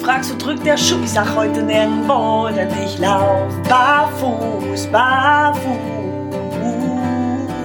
[0.00, 1.02] fragst, wo drückt der Schuh?
[1.04, 5.60] Ich sag heute nirgendwo, denn ich lauf barfuß, barfuß.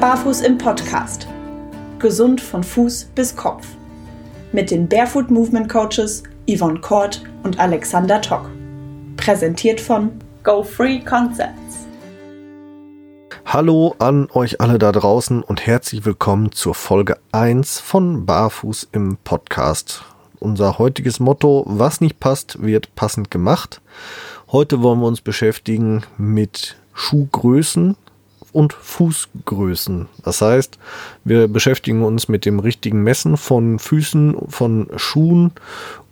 [0.01, 1.27] Barfuß im Podcast.
[1.99, 3.65] Gesund von Fuß bis Kopf.
[4.51, 8.49] Mit den Barefoot Movement Coaches Yvonne Kort und Alexander Tock.
[9.15, 10.11] Präsentiert von
[10.43, 11.87] Go Free Concepts.
[13.45, 19.17] Hallo an euch alle da draußen und herzlich willkommen zur Folge 1 von Barfuß im
[19.23, 20.03] Podcast.
[20.39, 23.81] Unser heutiges Motto, was nicht passt, wird passend gemacht.
[24.51, 27.95] Heute wollen wir uns beschäftigen mit Schuhgrößen
[28.55, 30.07] und Fußgrößen.
[30.23, 30.79] Das heißt,
[31.25, 35.51] wir beschäftigen uns mit dem richtigen Messen von Füßen, von Schuhen.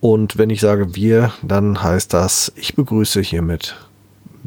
[0.01, 3.75] Und wenn ich sage wir, dann heißt das, ich begrüße hiermit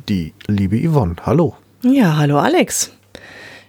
[0.08, 1.16] die liebe Yvonne.
[1.24, 1.56] Hallo.
[1.82, 2.92] Ja, hallo Alex.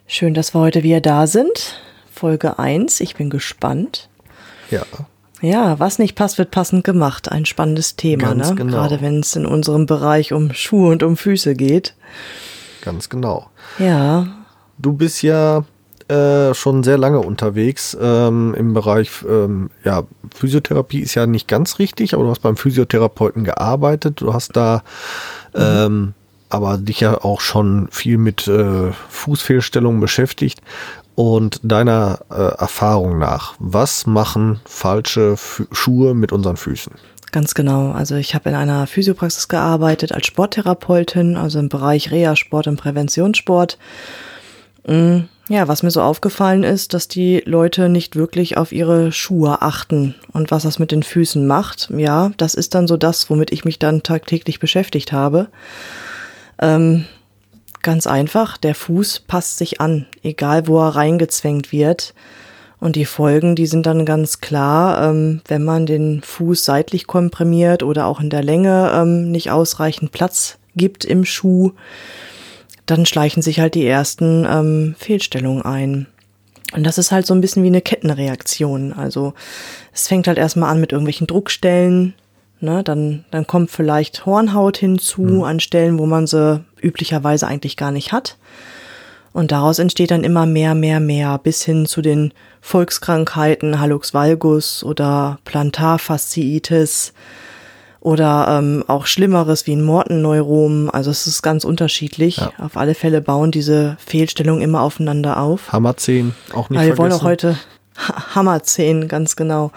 [0.07, 1.81] Schön, dass wir heute wieder da sind.
[2.11, 2.99] Folge 1.
[2.99, 4.09] Ich bin gespannt.
[4.71, 4.83] Ja.
[5.41, 7.31] Ja, was nicht passt, wird passend gemacht.
[7.31, 8.55] Ein spannendes Thema, Ganz ne?
[8.55, 8.71] genau.
[8.71, 11.93] Gerade wenn es in unserem Bereich um Schuhe und um Füße geht.
[12.81, 13.49] Ganz genau.
[13.77, 14.27] Ja,
[14.77, 15.63] Du bist ja
[16.07, 20.03] äh, schon sehr lange unterwegs ähm, im Bereich, ähm, ja,
[20.33, 24.21] Physiotherapie ist ja nicht ganz richtig, aber du hast beim Physiotherapeuten gearbeitet.
[24.21, 24.83] Du hast da
[25.55, 26.13] ähm,
[26.49, 30.61] aber dich ja auch schon viel mit äh, Fußfehlstellungen beschäftigt.
[31.17, 36.93] Und deiner äh, Erfahrung nach, was machen falsche Fü Schuhe mit unseren Füßen?
[37.31, 37.91] ganz genau.
[37.91, 43.77] Also ich habe in einer Physiopraxis gearbeitet als Sporttherapeutin, also im Bereich Reha-Sport und Präventionssport.
[44.87, 49.61] Mm, Ja, was mir so aufgefallen ist, dass die Leute nicht wirklich auf ihre Schuhe
[49.61, 51.89] achten und was das mit den Füßen macht.
[51.95, 55.47] Ja, das ist dann so das, womit ich mich dann tagtäglich beschäftigt habe.
[56.59, 57.05] Ähm,
[57.81, 62.13] ganz einfach, der Fuß passt sich an, egal wo er reingezwängt wird.
[62.79, 67.81] Und die Folgen, die sind dann ganz klar, ähm, wenn man den Fuß seitlich komprimiert
[67.81, 71.71] oder auch in der Länge ähm, nicht ausreichend Platz gibt im Schuh,
[72.85, 76.07] dann schleichen sich halt die ersten ähm, Fehlstellungen ein.
[76.73, 78.93] Und das ist halt so ein bisschen wie eine Kettenreaktion.
[78.93, 79.33] Also
[79.93, 82.13] es fängt halt erstmal an mit irgendwelchen Druckstellen,
[82.59, 82.83] ne?
[82.83, 88.11] dann, dann kommt vielleicht Hornhaut hinzu an Stellen, wo man sie üblicherweise eigentlich gar nicht
[88.11, 88.37] hat.
[89.33, 94.83] Und daraus entsteht dann immer mehr, mehr, mehr, bis hin zu den Volkskrankheiten, Hallux valgus
[94.83, 97.13] oder Plantarfasziitis
[97.99, 100.89] oder ähm, auch Schlimmeres wie ein Mortenneurom.
[100.91, 102.37] Also es ist ganz unterschiedlich.
[102.37, 102.51] Ja.
[102.57, 105.71] Auf alle Fälle bauen diese Fehlstellungen immer aufeinander auf.
[105.71, 107.57] Hammerzehen auch nicht Aber wir wollen auch heute
[107.97, 109.71] Ha- Hammerzähnen, ganz genau.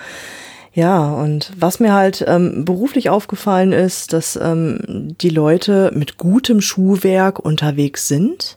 [0.73, 6.61] Ja, und was mir halt ähm, beruflich aufgefallen ist, dass ähm, die Leute mit gutem
[6.61, 8.57] Schuhwerk unterwegs sind,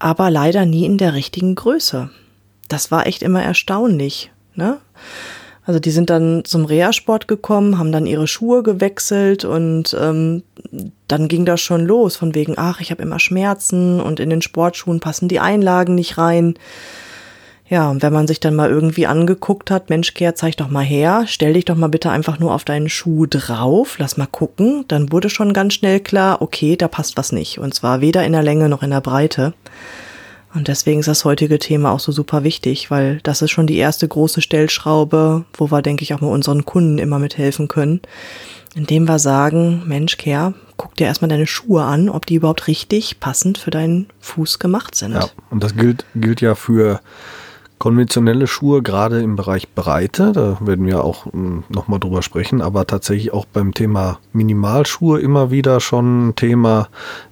[0.00, 2.10] aber leider nie in der richtigen Größe.
[2.68, 4.32] Das war echt immer erstaunlich.
[4.54, 4.78] Ne?
[5.64, 10.42] Also die sind dann zum Reha-Sport gekommen, haben dann ihre Schuhe gewechselt und ähm,
[11.08, 14.42] dann ging das schon los von wegen, ach, ich habe immer Schmerzen und in den
[14.42, 16.54] Sportschuhen passen die Einlagen nicht rein.
[17.70, 20.84] Ja, und wenn man sich dann mal irgendwie angeguckt hat, Mensch, Kehr, zeig doch mal
[20.84, 24.86] her, stell dich doch mal bitte einfach nur auf deinen Schuh drauf, lass mal gucken,
[24.88, 27.58] dann wurde schon ganz schnell klar, okay, da passt was nicht.
[27.58, 29.52] Und zwar weder in der Länge noch in der Breite.
[30.54, 33.76] Und deswegen ist das heutige Thema auch so super wichtig, weil das ist schon die
[33.76, 38.00] erste große Stellschraube, wo wir, denke ich, auch mal unseren Kunden immer mithelfen können,
[38.74, 43.20] indem wir sagen, Mensch, Kehr, guck dir erstmal deine Schuhe an, ob die überhaupt richtig
[43.20, 45.12] passend für deinen Fuß gemacht sind.
[45.12, 47.00] Ja, und das gilt, gilt ja für
[47.78, 51.26] konventionelle Schuhe, gerade im Bereich Breite, da werden wir auch
[51.68, 56.88] nochmal drüber sprechen, aber tatsächlich auch beim Thema Minimalschuhe immer wieder schon ein Thema,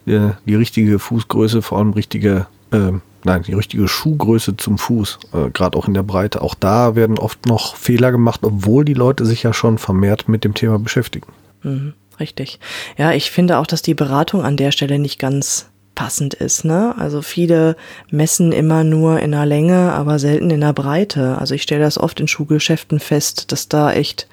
[0.07, 2.93] äh, die richtige Fußgröße, vor allem richtige, äh,
[3.25, 6.43] nein, die richtige Schuhgröße zum Fuß, äh, gerade auch in der Breite.
[6.43, 10.45] Auch da werden oft noch Fehler gemacht, obwohl die Leute sich ja schon vermehrt mit
[10.45, 11.27] dem Thema beschäftigen.
[11.63, 12.61] Mhm, richtig.
[12.97, 16.65] Ja, ich finde auch, dass die Beratung an der Stelle nicht ganz passend ist.
[16.65, 16.95] Ne?
[16.97, 17.75] Also viele
[18.13, 21.39] messen immer nur in der Länge, aber selten in der Breite.
[21.39, 24.29] Also ich stelle das oft in Schuhgeschäften fest, dass da echt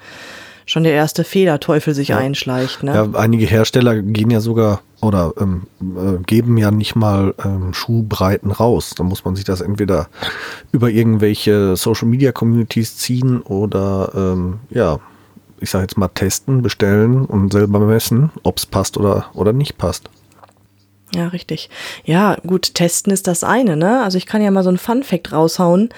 [0.66, 2.18] schon der erste Fehlerteufel sich Ja.
[2.18, 2.84] einschleicht.
[2.84, 2.94] Ne?
[2.94, 8.50] Ja, einige Hersteller gehen ja sogar oder ähm, äh, geben ja nicht mal ähm, Schuhbreiten
[8.50, 8.94] raus.
[8.96, 10.08] Da muss man sich das entweder
[10.72, 15.00] über irgendwelche Social Media Communities ziehen oder ähm, ja,
[15.60, 19.76] ich sage jetzt mal testen, bestellen und selber messen, ob es passt oder, oder nicht
[19.78, 20.08] passt.
[21.14, 21.70] Ja, richtig.
[22.04, 24.02] Ja, gut, testen ist das eine, ne?
[24.02, 25.90] Also ich kann ja mal so ein Fun-Fact raushauen.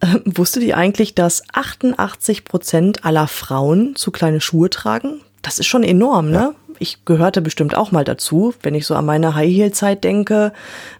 [0.00, 5.20] Ähm, wusstet ihr eigentlich, dass 88 Prozent aller Frauen zu kleine Schuhe tragen?
[5.42, 6.54] Das ist schon enorm, ne?
[6.78, 8.52] Ich gehörte bestimmt auch mal dazu.
[8.62, 10.52] Wenn ich so an meine High-Heel-Zeit denke,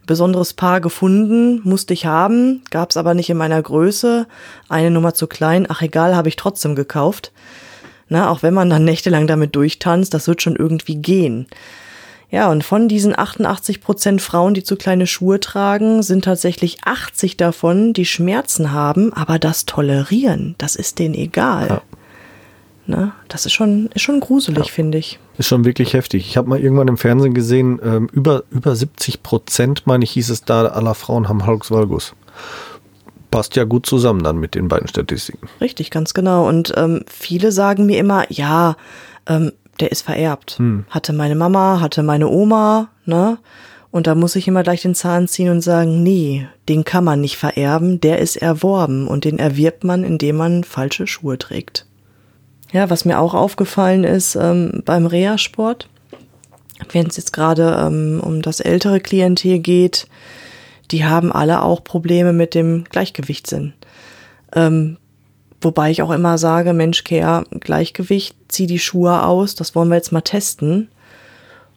[0.06, 4.26] besonderes Paar gefunden, musste ich haben, gab's aber nicht in meiner Größe.
[4.68, 7.32] Eine Nummer zu klein, ach egal, habe ich trotzdem gekauft.
[8.08, 11.46] Na, auch wenn man dann nächtelang damit durchtanzt, das wird schon irgendwie gehen.
[12.30, 17.36] Ja, und von diesen 88 Prozent Frauen, die zu kleine Schuhe tragen, sind tatsächlich 80
[17.36, 21.68] davon, die Schmerzen haben, aber das tolerieren, das ist denen egal.
[21.68, 21.82] Ja.
[22.88, 24.72] Na, das ist schon, ist schon gruselig, ja.
[24.72, 25.18] finde ich.
[25.38, 26.26] Ist schon wirklich heftig.
[26.28, 30.30] Ich habe mal irgendwann im Fernsehen gesehen, ähm, über, über 70 Prozent, meine ich, hieß
[30.30, 32.14] es da, aller Frauen haben Hulks Valgus
[33.30, 35.48] passt ja gut zusammen dann mit den beiden Statistiken.
[35.60, 36.48] Richtig, ganz genau.
[36.48, 38.76] Und ähm, viele sagen mir immer, ja,
[39.26, 40.58] ähm, der ist vererbt.
[40.58, 40.84] Hm.
[40.90, 43.38] Hatte meine Mama, hatte meine Oma, ne?
[43.90, 47.20] Und da muss ich immer gleich den Zahn ziehen und sagen, nee, den kann man
[47.20, 51.86] nicht vererben, der ist erworben und den erwirbt man, indem man falsche Schuhe trägt.
[52.72, 55.88] Ja, was mir auch aufgefallen ist ähm, beim Reha-Sport,
[56.92, 60.08] wenn es jetzt gerade ähm, um das ältere Klientel geht,
[60.90, 63.72] die haben alle auch Probleme mit dem Gleichgewichtssinn.
[64.54, 64.98] Ähm,
[65.60, 69.96] wobei ich auch immer sage, Mensch, Care, Gleichgewicht, zieh die Schuhe aus, das wollen wir
[69.96, 70.88] jetzt mal testen.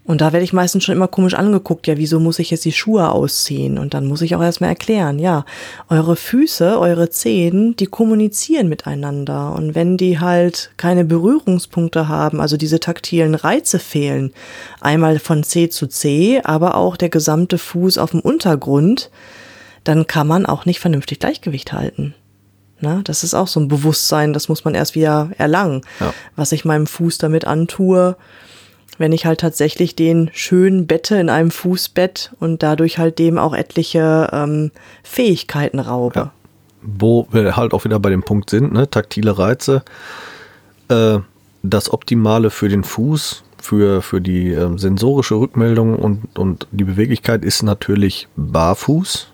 [0.10, 2.72] Und da werde ich meistens schon immer komisch angeguckt, ja, wieso muss ich jetzt die
[2.72, 3.78] Schuhe ausziehen?
[3.78, 5.46] Und dann muss ich auch erstmal erklären, ja,
[5.88, 9.54] eure Füße, eure Zehen, die kommunizieren miteinander.
[9.54, 14.34] Und wenn die halt keine Berührungspunkte haben, also diese taktilen Reize fehlen,
[14.82, 19.12] einmal von C zu C, aber auch der gesamte Fuß auf dem Untergrund,
[19.84, 22.16] dann kann man auch nicht vernünftig Gleichgewicht halten.
[22.82, 25.82] Na, das ist auch so ein Bewusstsein, das muss man erst wieder erlangen.
[26.00, 26.14] Ja.
[26.36, 28.16] Was ich meinem Fuß damit antue,
[28.98, 33.54] wenn ich halt tatsächlich den schön bette in einem Fußbett und dadurch halt dem auch
[33.54, 34.72] etliche ähm,
[35.04, 36.20] Fähigkeiten raube.
[36.20, 36.32] Ja.
[36.82, 38.90] Wo wir halt auch wieder bei dem Punkt sind, ne?
[38.90, 39.84] taktile Reize.
[40.90, 41.20] Äh,
[41.64, 47.44] das Optimale für den Fuß, für, für die äh, sensorische Rückmeldung und, und die Beweglichkeit
[47.44, 49.28] ist natürlich barfuß.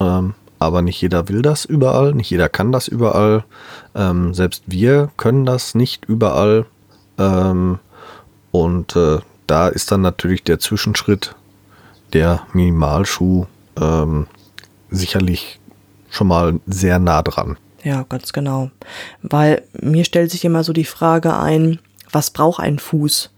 [0.00, 3.44] Ähm, aber nicht jeder will das überall, nicht jeder kann das überall.
[3.94, 6.66] Ähm, selbst wir können das nicht überall.
[7.18, 7.78] Ähm,
[8.50, 11.34] und äh, da ist dann natürlich der Zwischenschritt
[12.12, 13.46] der Minimalschuh
[13.80, 14.26] ähm,
[14.90, 15.58] sicherlich
[16.10, 17.56] schon mal sehr nah dran.
[17.82, 18.70] Ja, ganz genau.
[19.22, 21.80] Weil mir stellt sich immer so die Frage ein,
[22.10, 23.30] was braucht ein Fuß?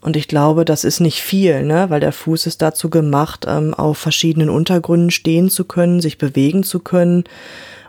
[0.00, 1.90] Und ich glaube, das ist nicht viel, ne?
[1.90, 6.62] weil der Fuß ist dazu gemacht, ähm, auf verschiedenen Untergründen stehen zu können, sich bewegen
[6.62, 7.24] zu können.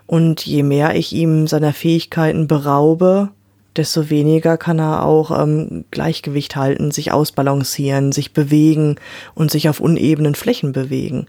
[0.06, 3.30] Und je mehr ich ihm seiner Fähigkeiten beraube,
[3.76, 8.96] desto weniger kann er auch ähm, Gleichgewicht halten, sich ausbalancieren, sich bewegen
[9.34, 11.26] und sich auf unebenen Flächen bewegen.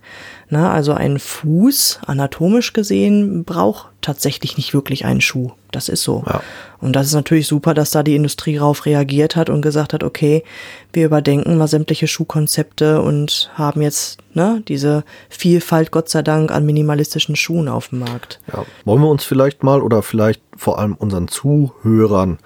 [0.49, 5.51] Na, also ein Fuß, anatomisch gesehen, braucht tatsächlich nicht wirklich einen Schuh.
[5.71, 6.23] Das ist so.
[6.27, 6.41] Ja.
[6.83, 10.03] Und das ist natürlich super, dass da die Industrie drauf reagiert hat und gesagt hat,
[10.03, 10.43] okay,
[10.91, 16.65] wir überdenken mal sämtliche Schuhkonzepte und haben jetzt ne, diese Vielfalt, Gott sei Dank, an
[16.65, 18.41] minimalistischen Schuhen auf dem Markt.
[18.51, 18.65] Ja.
[18.83, 22.39] Wollen wir uns vielleicht mal oder vielleicht vor allem unseren Zuhörern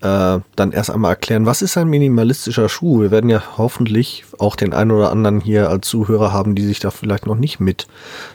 [0.00, 3.02] äh, dann erst einmal erklären, was ist ein minimalistischer Schuh?
[3.02, 6.80] Wir werden ja hoffentlich auch den einen oder anderen hier als Zuhörer haben, die sich
[6.80, 7.86] da vielleicht noch nicht mit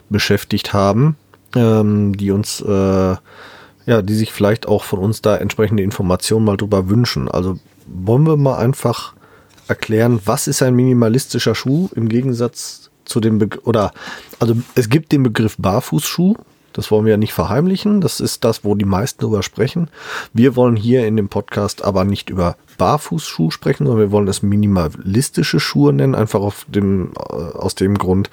[0.08, 1.16] beschäftigt haben,
[1.54, 3.16] ähm, die uns, äh,
[3.86, 7.28] ja, die sich vielleicht auch von uns da entsprechende Informationen mal drüber wünschen.
[7.28, 9.14] Also wollen wir mal einfach
[9.68, 13.92] erklären, was ist ein minimalistischer Schuh im Gegensatz zu dem Begriff, oder,
[14.38, 16.36] also es gibt den Begriff Barfußschuh,
[16.72, 18.00] das wollen wir ja nicht verheimlichen.
[18.00, 19.88] Das ist das, wo die meisten drüber sprechen.
[20.32, 24.42] Wir wollen hier in dem Podcast aber nicht über Barfußschuhe sprechen, sondern wir wollen es
[24.42, 28.30] minimalistische Schuhe nennen, einfach auf dem, äh, aus dem Grund,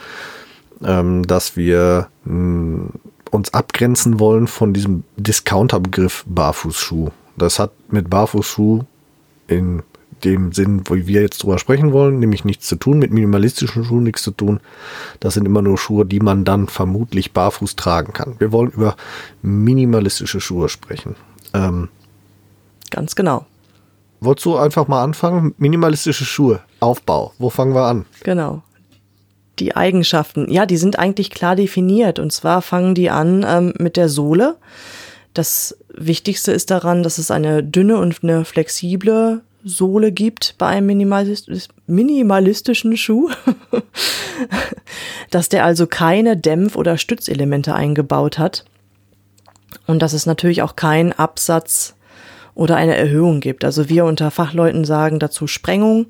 [0.83, 2.89] ähm, dass wir mh, mm,
[3.31, 7.09] uns abgrenzen wollen von diesem Discounter-Begriff Barfußschuh.
[7.37, 8.83] Das hat mit Barfußschuh
[9.47, 9.83] in
[10.23, 14.03] dem Sinn, wo wir jetzt drüber sprechen wollen, nämlich nichts zu tun, mit minimalistischen Schuhen
[14.03, 14.59] nichts zu tun.
[15.19, 18.35] Das sind immer nur Schuhe, die man dann vermutlich barfuß tragen kann.
[18.39, 18.95] Wir wollen über
[19.41, 21.15] minimalistische Schuhe sprechen.
[21.53, 21.89] Ähm,
[22.89, 23.45] Ganz genau.
[24.21, 25.53] Wolltest du einfach mal anfangen?
[25.57, 27.33] Minimalistische Schuhe, Aufbau.
[27.37, 28.05] Wo fangen wir an?
[28.23, 28.63] Genau.
[29.59, 32.19] Die Eigenschaften, ja, die sind eigentlich klar definiert.
[32.19, 34.57] Und zwar fangen die an ähm, mit der Sohle.
[35.33, 40.87] Das Wichtigste ist daran, dass es eine dünne und eine flexible Sohle gibt bei einem
[40.87, 41.49] Minimalist
[41.85, 43.29] minimalistischen Schuh,
[45.31, 48.63] dass der also keine Dämpf- oder Stützelemente eingebaut hat
[49.85, 51.95] und dass es natürlich auch keinen Absatz
[52.55, 53.65] oder eine Erhöhung gibt.
[53.65, 56.07] Also wir unter Fachleuten sagen dazu Sprengung.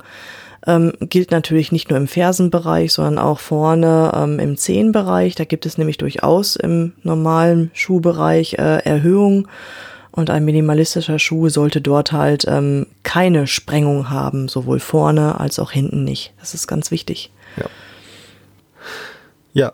[0.67, 5.35] Ähm, gilt natürlich nicht nur im Fersenbereich, sondern auch vorne ähm, im Zehenbereich.
[5.35, 9.47] Da gibt es nämlich durchaus im normalen Schuhbereich äh, Erhöhungen
[10.11, 15.71] und ein minimalistischer Schuh sollte dort halt ähm, keine Sprengung haben, sowohl vorne als auch
[15.71, 16.33] hinten nicht.
[16.39, 17.31] Das ist ganz wichtig.
[17.55, 17.65] Ja,
[19.53, 19.73] ja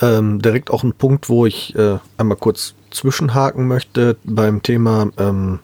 [0.00, 5.60] ähm, direkt auch ein Punkt, wo ich äh, einmal kurz zwischenhaken möchte beim Thema ähm,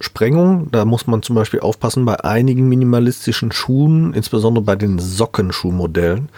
[0.00, 0.68] Sprengung.
[0.70, 6.28] Da muss man zum Beispiel aufpassen bei einigen minimalistischen Schuhen, insbesondere bei den Sockenschuhmodellen.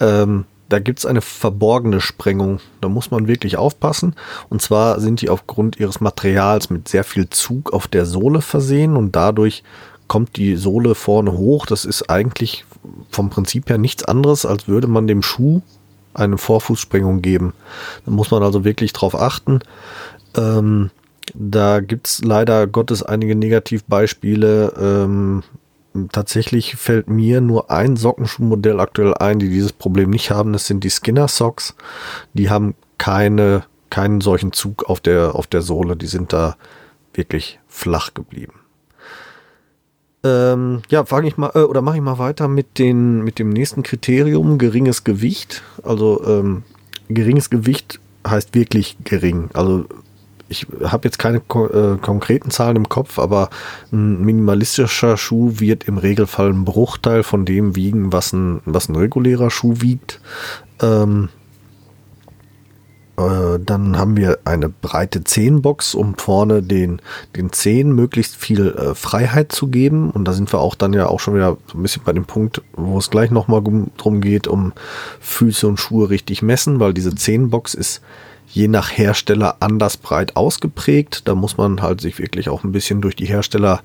[0.00, 2.60] Ähm, da gibt es eine verborgene Sprengung.
[2.80, 4.14] Da muss man wirklich aufpassen.
[4.50, 8.96] Und zwar sind die aufgrund ihres Materials mit sehr viel Zug auf der Sohle versehen
[8.96, 9.62] und dadurch
[10.08, 11.66] kommt die Sohle vorne hoch.
[11.66, 12.64] Das ist eigentlich
[13.10, 15.62] vom Prinzip her nichts anderes, als würde man dem Schuh
[16.14, 17.54] eine Vorfußsprengung geben.
[18.04, 19.60] Da muss man also wirklich drauf achten.
[20.36, 20.90] Ähm,
[21.34, 24.72] da gibt's leider Gottes einige Negativbeispiele.
[24.78, 25.42] Ähm,
[26.12, 30.52] tatsächlich fällt mir nur ein Sockenschuhmodell aktuell ein, die dieses Problem nicht haben.
[30.52, 31.74] Das sind die Skinner Socks.
[32.34, 35.96] Die haben keine, keinen solchen Zug auf der, auf der Sohle.
[35.96, 36.56] Die sind da
[37.14, 38.54] wirklich flach geblieben.
[40.24, 43.50] Ähm, ja, fange ich mal äh, oder mache ich mal weiter mit den mit dem
[43.50, 45.62] nächsten Kriterium geringes Gewicht.
[45.84, 46.64] Also ähm,
[47.08, 49.50] geringes Gewicht heißt wirklich gering.
[49.54, 49.86] Also
[50.48, 53.50] ich habe jetzt keine äh, konkreten Zahlen im Kopf, aber
[53.92, 58.96] ein minimalistischer Schuh wird im Regelfall ein Bruchteil von dem wiegen, was ein, was ein
[58.96, 60.20] regulärer Schuh wiegt.
[60.80, 61.28] Ähm,
[63.18, 67.02] äh, dann haben wir eine breite Zehenbox, um vorne den,
[67.36, 70.10] den Zehen möglichst viel äh, Freiheit zu geben.
[70.10, 72.24] Und da sind wir auch dann ja auch schon wieder so ein bisschen bei dem
[72.24, 73.62] Punkt, wo es gleich nochmal
[73.96, 74.72] drum geht, um
[75.20, 78.02] Füße und Schuhe richtig messen, weil diese Zehenbox ist
[78.50, 81.22] je nach Hersteller anders breit ausgeprägt.
[81.26, 83.82] Da muss man halt sich wirklich auch ein bisschen durch die Hersteller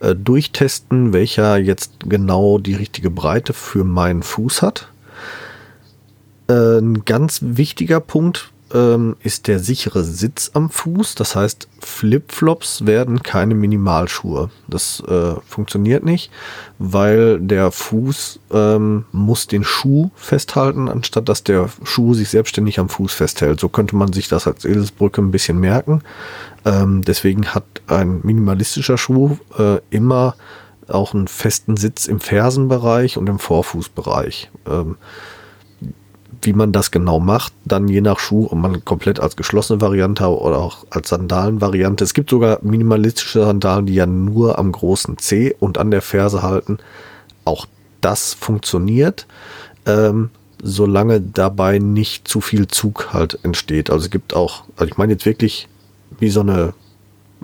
[0.00, 4.88] äh, durchtesten, welcher jetzt genau die richtige Breite für meinen Fuß hat.
[6.48, 11.14] Äh, ein ganz wichtiger Punkt ähm, ist der sichere Sitz am Fuß.
[11.14, 14.50] Das heißt, Flipflops werden keine Minimalschuhe.
[14.68, 16.30] Das äh, funktioniert nicht,
[16.78, 22.88] weil der Fuß ähm, muss den Schuh festhalten, anstatt dass der Schuh sich selbstständig am
[22.88, 23.60] Fuß festhält.
[23.60, 26.02] So könnte man sich das als Eselsbrücke ein bisschen merken.
[26.64, 30.36] Ähm, deswegen hat ein minimalistischer Schuh äh, immer
[30.88, 34.50] auch einen festen Sitz im Fersenbereich und im Vorfußbereich.
[34.68, 34.96] Ähm,
[36.42, 40.26] wie man das genau macht, dann je nach Schuh, ob man komplett als geschlossene Variante
[40.26, 42.04] oder auch als Sandalenvariante.
[42.04, 46.42] Es gibt sogar minimalistische Sandalen, die ja nur am großen C und an der Ferse
[46.42, 46.78] halten.
[47.44, 47.66] Auch
[48.00, 49.26] das funktioniert,
[49.86, 50.30] ähm,
[50.62, 53.90] solange dabei nicht zu viel Zug halt entsteht.
[53.90, 55.68] Also es gibt auch, also ich meine jetzt wirklich
[56.18, 56.74] wie so eine,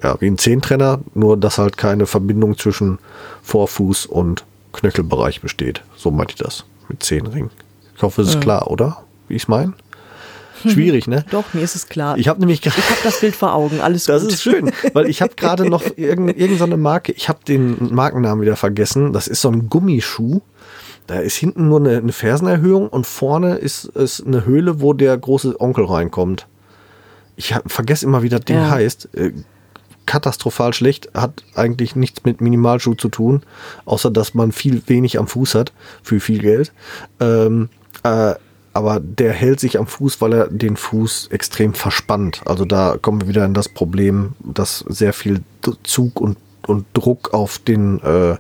[0.02, 2.98] ja, wie ein Zehntrenner, nur dass halt keine Verbindung zwischen
[3.42, 5.82] Vorfuß und Knöchelbereich besteht.
[5.96, 7.50] So meinte ich das mit Zehenringen.
[7.98, 8.40] Ich hoffe, es ist ja.
[8.40, 9.02] klar, oder?
[9.26, 9.74] Wie ich es meine?
[10.64, 11.24] Schwierig, ne?
[11.32, 12.16] Doch, mir ist es klar.
[12.16, 14.30] Ich habe nämlich Ich habe das Bild vor Augen, alles das gut.
[14.30, 18.54] Das ist schön, weil ich habe gerade noch irgendeine Marke, ich habe den Markennamen wieder
[18.54, 19.12] vergessen.
[19.12, 20.42] Das ist so ein Gummischuh.
[21.08, 25.18] Da ist hinten nur eine, eine Fersenerhöhung und vorne ist, ist eine Höhle, wo der
[25.18, 26.46] große Onkel reinkommt.
[27.34, 28.70] Ich hab, vergesse immer, wie das Ding ja.
[28.70, 29.08] heißt.
[29.16, 29.32] Äh,
[30.06, 33.42] katastrophal schlecht, hat eigentlich nichts mit Minimalschuh zu tun,
[33.84, 36.72] außer dass man viel wenig am Fuß hat für viel Geld.
[37.20, 37.68] Ähm,
[38.02, 38.34] äh,
[38.72, 42.42] aber der hält sich am Fuß, weil er den Fuß extrem verspannt.
[42.44, 45.42] Also da kommen wir wieder in das Problem, dass sehr viel
[45.82, 48.36] Zug und, und Druck auf den äh,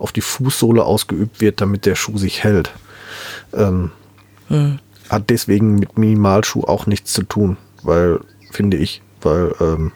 [0.00, 2.72] auf die Fußsohle ausgeübt wird, damit der Schuh sich hält.
[3.52, 3.92] Ähm,
[4.48, 4.78] hm.
[5.08, 8.20] Hat deswegen mit Minimalschuh auch nichts zu tun, weil,
[8.50, 9.92] finde ich, weil ähm,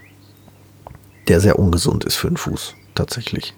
[1.26, 3.54] der sehr ungesund ist für den Fuß, tatsächlich.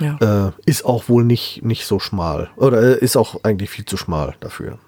[0.00, 0.48] Ja.
[0.48, 2.50] Äh, ist auch wohl nicht, nicht so schmal.
[2.56, 4.78] Oder äh, ist auch eigentlich viel zu schmal dafür.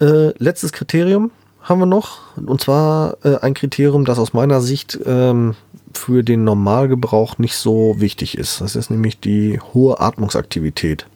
[0.00, 1.30] Äh, letztes Kriterium
[1.62, 2.36] haben wir noch.
[2.36, 5.54] Und zwar äh, ein Kriterium, das aus meiner Sicht ähm,
[5.94, 8.60] für den Normalgebrauch nicht so wichtig ist.
[8.60, 11.06] Das ist nämlich die hohe Atmungsaktivität.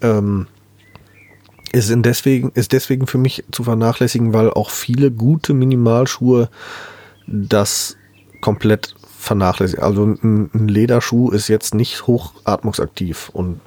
[0.00, 0.46] Ähm,
[1.72, 6.48] ist, deswegen, ist deswegen für mich zu vernachlässigen, weil auch viele gute Minimalschuhe
[7.26, 7.96] das
[8.40, 9.82] komplett vernachlässigt.
[9.82, 13.60] Also ein, ein Lederschuh ist jetzt nicht hochatmungsaktiv und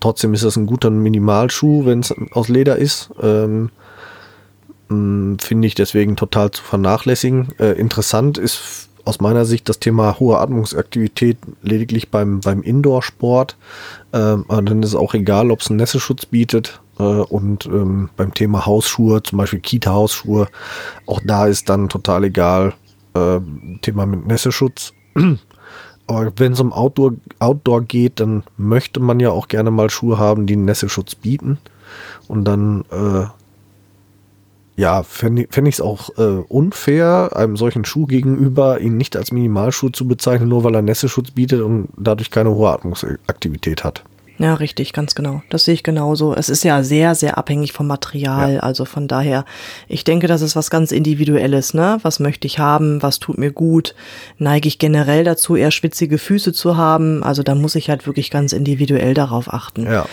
[0.00, 3.10] trotzdem ist es ein guter Minimalschuh, wenn es aus Leder ist.
[3.20, 3.70] Ähm,
[4.88, 7.48] mm, Finde ich deswegen total zu vernachlässigen.
[7.58, 13.56] Äh, interessant ist aus meiner Sicht das Thema hohe Atmungsaktivität lediglich beim, beim Indoor-Sport.
[14.12, 16.80] Ähm, dann ist es auch egal, ob es einen Nässeschutz bietet.
[16.98, 20.48] Äh, und ähm, beim Thema Hausschuhe, zum Beispiel Kita-Hausschuhe,
[21.06, 22.74] auch da ist dann total egal,
[23.18, 24.92] äh, Thema mit Nässeschutz.
[26.06, 30.18] Aber wenn es um Outdoor, Outdoor geht, dann möchte man ja auch gerne mal Schuhe
[30.18, 31.58] haben, die Nässeschutz bieten.
[32.28, 33.26] Und dann, äh,
[34.80, 39.90] ja, fände ich es auch äh, unfair, einem solchen Schuh gegenüber ihn nicht als Minimalschuh
[39.90, 44.02] zu bezeichnen, nur weil er Nässeschutz bietet und dadurch keine hohe Atmungsaktivität hat.
[44.38, 45.42] Ja, richtig, ganz genau.
[45.50, 46.34] Das sehe ich genauso.
[46.34, 48.54] Es ist ja sehr, sehr abhängig vom Material.
[48.54, 48.60] Ja.
[48.60, 49.44] Also von daher,
[49.88, 51.98] ich denke, das ist was ganz Individuelles, ne?
[52.02, 53.02] Was möchte ich haben?
[53.02, 53.96] Was tut mir gut?
[54.38, 57.24] Neige ich generell dazu, eher schwitzige Füße zu haben?
[57.24, 59.86] Also da muss ich halt wirklich ganz individuell darauf achten.
[59.86, 60.06] Ja.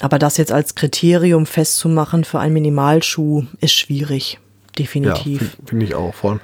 [0.00, 4.40] Aber das jetzt als Kriterium festzumachen für einen Minimalschuh ist schwierig.
[4.78, 5.40] Definitiv.
[5.42, 6.14] Ja, finde ich auch.
[6.14, 6.40] Vor allem,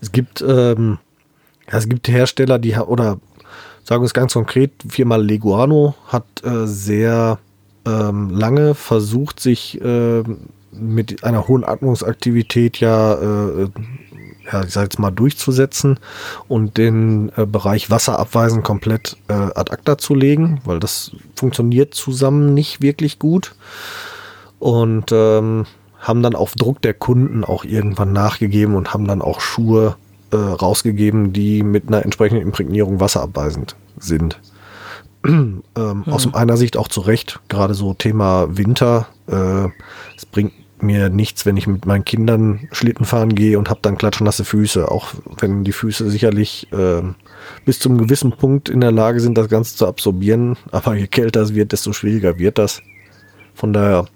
[0.00, 0.98] es gibt, ähm,
[1.66, 3.18] es gibt Hersteller, die oder
[3.86, 7.38] sagen wir es ganz konkret, Firma Leguano hat äh, sehr
[7.86, 10.24] ähm, lange versucht, sich äh,
[10.72, 13.68] mit einer hohen Atmungsaktivität ja, äh,
[14.52, 16.00] ja, ich sag jetzt mal durchzusetzen
[16.48, 22.54] und den äh, Bereich Wasserabweisen komplett äh, ad acta zu legen, weil das funktioniert zusammen
[22.54, 23.54] nicht wirklich gut.
[24.58, 25.66] Und ähm,
[26.00, 29.96] haben dann auf Druck der Kunden auch irgendwann nachgegeben und haben dann auch Schuhe
[30.30, 34.40] äh, rausgegeben, die mit einer entsprechenden Imprägnierung wasserabweisend sind.
[35.26, 36.04] ähm, mhm.
[36.06, 39.08] Aus meiner Sicht auch zu Recht, gerade so Thema Winter.
[39.28, 39.68] Äh,
[40.16, 40.52] es bringt
[40.82, 44.90] mir nichts, wenn ich mit meinen Kindern Schlitten fahren gehe und habe dann klatschnasse Füße,
[44.90, 47.02] auch wenn die Füße sicherlich äh,
[47.64, 50.56] bis zum gewissen Punkt in der Lage sind, das Ganze zu absorbieren.
[50.70, 52.82] Aber je kälter es wird, desto schwieriger wird das.
[53.54, 54.06] Von daher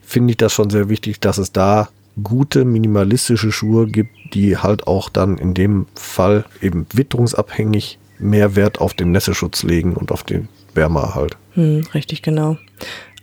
[0.00, 1.88] finde ich das schon sehr wichtig, dass es da
[2.22, 8.80] gute minimalistische Schuhe gibt, die halt auch dann in dem Fall eben witterungsabhängig mehr Wert
[8.80, 11.36] auf den Nässeschutz legen und auf den Wärmeerhalt.
[11.54, 12.56] Hm, richtig, genau.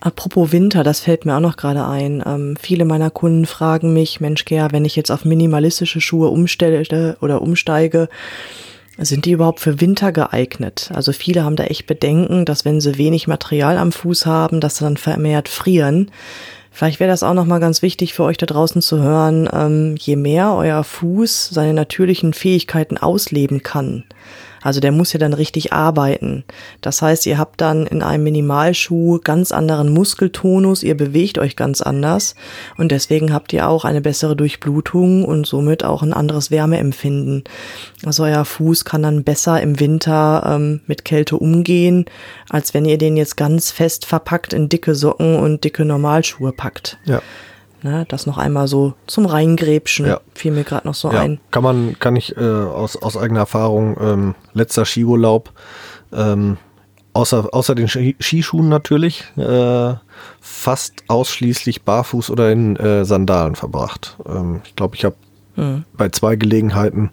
[0.01, 2.23] Apropos Winter, das fällt mir auch noch gerade ein.
[2.25, 7.17] Ähm, viele meiner Kunden fragen mich, Mensch, Gea, wenn ich jetzt auf minimalistische Schuhe umstelle
[7.21, 8.09] oder umsteige,
[8.97, 10.89] sind die überhaupt für Winter geeignet?
[10.93, 14.77] Also viele haben da echt Bedenken, dass wenn sie wenig Material am Fuß haben, dass
[14.77, 16.11] sie dann vermehrt frieren.
[16.75, 20.17] Vielleicht wäre das auch nochmal ganz wichtig für euch da draußen zu hören, ähm, je
[20.17, 24.03] mehr euer Fuß seine natürlichen Fähigkeiten ausleben kann,
[24.65, 26.43] also der muss ja dann richtig arbeiten.
[26.81, 31.81] Das heißt, ihr habt dann in einem Minimalschuh ganz anderen Muskeltonus, ihr bewegt euch ganz
[31.81, 32.33] anders
[32.75, 37.43] und deswegen habt ihr auch eine bessere Durchblutung und somit auch ein anderes Wärmeempfinden.
[38.07, 42.05] Also euer Fuß kann dann besser im Winter ähm, mit Kälte umgehen,
[42.49, 46.97] als wenn ihr den jetzt ganz fest verpackt in dicke Socken und dicke Normalschuhe packt.
[47.05, 47.21] Ja.
[47.85, 50.19] Ne, das noch einmal so zum Reingräbschen ja.
[50.33, 51.19] fiel mir gerade noch so ja.
[51.19, 51.39] ein.
[51.51, 55.51] Kann man, kann ich äh, aus, aus eigener Erfahrung, ähm, letzter Skiurlaub,
[56.11, 56.57] ähm,
[57.13, 59.93] außer, außer den Skischuhen natürlich, äh,
[60.41, 64.17] fast ausschließlich barfuß oder in äh, Sandalen verbracht.
[64.27, 65.15] Ähm, ich glaube, ich habe
[65.55, 65.85] Mhm.
[65.93, 67.11] Bei zwei Gelegenheiten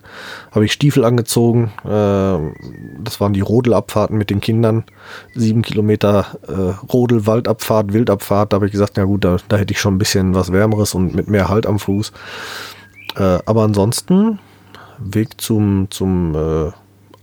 [0.50, 1.72] habe ich Stiefel angezogen.
[1.84, 4.84] Äh, das waren die Rodelabfahrten mit den Kindern.
[5.34, 8.52] Sieben Kilometer äh, Rodel, Waldabfahrt, Wildabfahrt.
[8.52, 10.94] Da habe ich gesagt, na gut, da, da, hätte ich schon ein bisschen was Wärmeres
[10.94, 12.12] und mit mehr Halt am Fuß.
[13.16, 14.38] Äh, aber ansonsten
[14.98, 16.72] Weg zum, zum äh,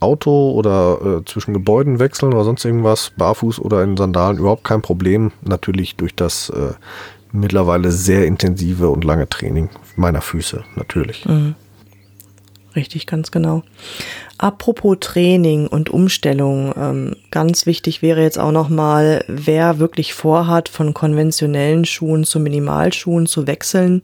[0.02, 5.34] Auto oder zwischen Gebäuden wechseln oder sonst irgendwas, barfuß oder in Sandalen, überhaupt kein Problem.
[5.42, 6.50] Natürlich durch das
[7.32, 11.26] mittlerweile sehr intensive und lange Training meiner Füße, natürlich.
[11.26, 11.56] Mhm.
[12.76, 13.64] Richtig, ganz genau.
[14.38, 20.94] Apropos Training und Umstellung, ähm, ganz wichtig wäre jetzt auch nochmal, wer wirklich vorhat, von
[20.94, 24.02] konventionellen Schuhen zu Minimalschuhen zu wechseln,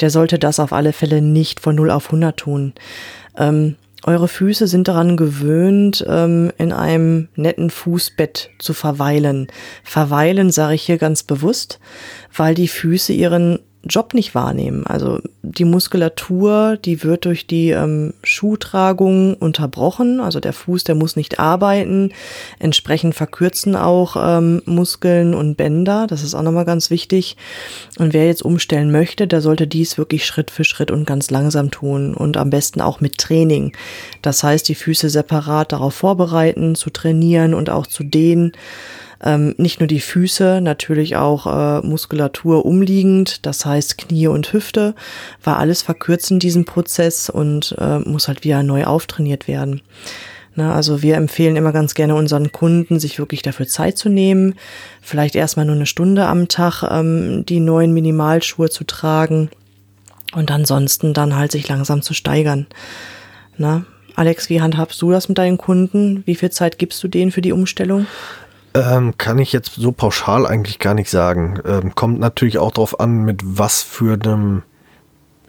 [0.00, 2.72] der sollte das auf alle Fälle nicht von 0 auf 100 tun.
[3.38, 9.46] Ähm, eure Füße sind daran gewöhnt, ähm, in einem netten Fußbett zu verweilen.
[9.84, 11.78] Verweilen sage ich hier ganz bewusst,
[12.34, 14.86] weil die Füße ihren Job nicht wahrnehmen.
[14.86, 20.20] Also die Muskulatur, die wird durch die ähm, Schuhtragung unterbrochen.
[20.20, 22.12] Also der Fuß, der muss nicht arbeiten.
[22.60, 26.06] Entsprechend verkürzen auch ähm, Muskeln und Bänder.
[26.06, 27.36] Das ist auch nochmal ganz wichtig.
[27.98, 31.72] Und wer jetzt umstellen möchte, der sollte dies wirklich Schritt für Schritt und ganz langsam
[31.72, 32.14] tun.
[32.14, 33.72] Und am besten auch mit Training.
[34.22, 38.52] Das heißt, die Füße separat darauf vorbereiten, zu trainieren und auch zu dehnen
[39.22, 44.94] ähm, nicht nur die Füße, natürlich auch äh, Muskulatur umliegend, das heißt Knie und Hüfte,
[45.42, 49.82] war alles verkürzen diesen Prozess und äh, muss halt wieder neu auftrainiert werden.
[50.54, 54.54] Na, also wir empfehlen immer ganz gerne unseren Kunden, sich wirklich dafür Zeit zu nehmen,
[55.00, 59.48] vielleicht erstmal nur eine Stunde am Tag ähm, die neuen Minimalschuhe zu tragen
[60.34, 62.66] und ansonsten dann halt sich langsam zu steigern.
[63.56, 66.22] Na, Alex, wie handhabst du das mit deinen Kunden?
[66.26, 68.06] Wie viel Zeit gibst du denen für die Umstellung?
[68.74, 71.60] Ähm, kann ich jetzt so pauschal eigentlich gar nicht sagen.
[71.66, 74.62] Ähm, kommt natürlich auch darauf an, mit was für einem,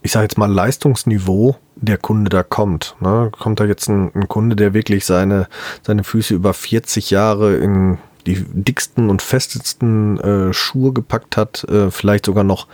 [0.01, 2.95] ich sage jetzt mal, Leistungsniveau der Kunde da kommt.
[2.99, 3.31] Ne?
[3.37, 5.47] Kommt da jetzt ein, ein, Kunde, der wirklich seine,
[5.81, 11.91] seine Füße über 40 Jahre in die dicksten und festesten äh, Schuhe gepackt hat, äh,
[11.91, 12.67] vielleicht sogar noch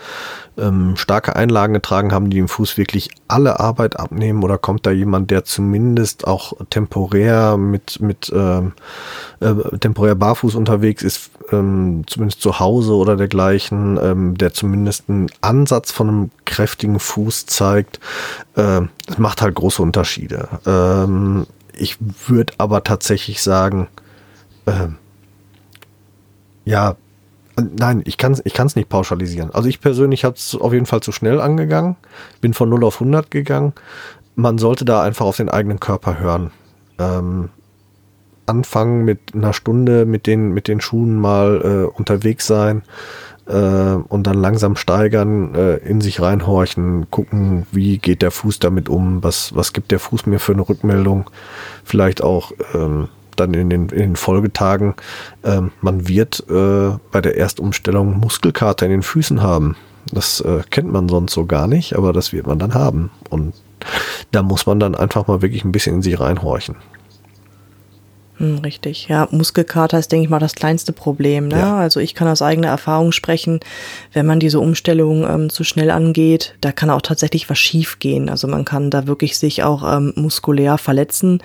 [0.59, 4.43] ähm, starke Einlagen getragen haben, die dem Fuß wirklich alle Arbeit abnehmen?
[4.43, 8.73] Oder kommt da jemand, der zumindest auch temporär mit, mit ähm,
[9.39, 15.27] äh, temporär barfuß unterwegs ist, ähm, zumindest zu Hause oder dergleichen, ähm, der zumindest einen
[15.41, 17.99] Ansatz von einem kräftigen Fuß zeigt?
[18.55, 20.47] Äh, das macht halt große Unterschiede.
[20.65, 23.87] Ähm, ich würde aber tatsächlich sagen,
[24.65, 24.89] äh,
[26.69, 26.95] ja,
[27.57, 29.49] nein, ich kann es ich kann's nicht pauschalisieren.
[29.51, 31.95] Also ich persönlich habe es auf jeden Fall zu schnell angegangen,
[32.41, 33.73] bin von 0 auf 100 gegangen.
[34.35, 36.51] Man sollte da einfach auf den eigenen Körper hören.
[36.99, 37.49] Ähm,
[38.45, 42.83] anfangen mit einer Stunde mit den, mit den Schuhen mal äh, unterwegs sein
[43.47, 48.89] äh, und dann langsam steigern, äh, in sich reinhorchen, gucken, wie geht der Fuß damit
[48.89, 51.29] um, was, was gibt der Fuß mir für eine Rückmeldung,
[51.83, 54.95] vielleicht auch ähm, dann in den, in den Folgetagen,
[55.43, 59.75] ähm, man wird äh, bei der Erstumstellung Muskelkater in den Füßen haben.
[60.11, 63.11] Das äh, kennt man sonst so gar nicht, aber das wird man dann haben.
[63.29, 63.53] Und
[64.31, 66.75] da muss man dann einfach mal wirklich ein bisschen in sich reinhorchen.
[68.39, 69.27] Hm, richtig, ja.
[69.31, 71.49] Muskelkater ist, denke ich mal, das kleinste Problem.
[71.49, 71.59] Ne?
[71.59, 71.77] Ja.
[71.77, 73.59] Also ich kann aus eigener Erfahrung sprechen,
[74.13, 78.29] wenn man diese Umstellung ähm, zu schnell angeht, da kann auch tatsächlich was schief gehen.
[78.29, 81.43] Also man kann da wirklich sich auch ähm, muskulär verletzen,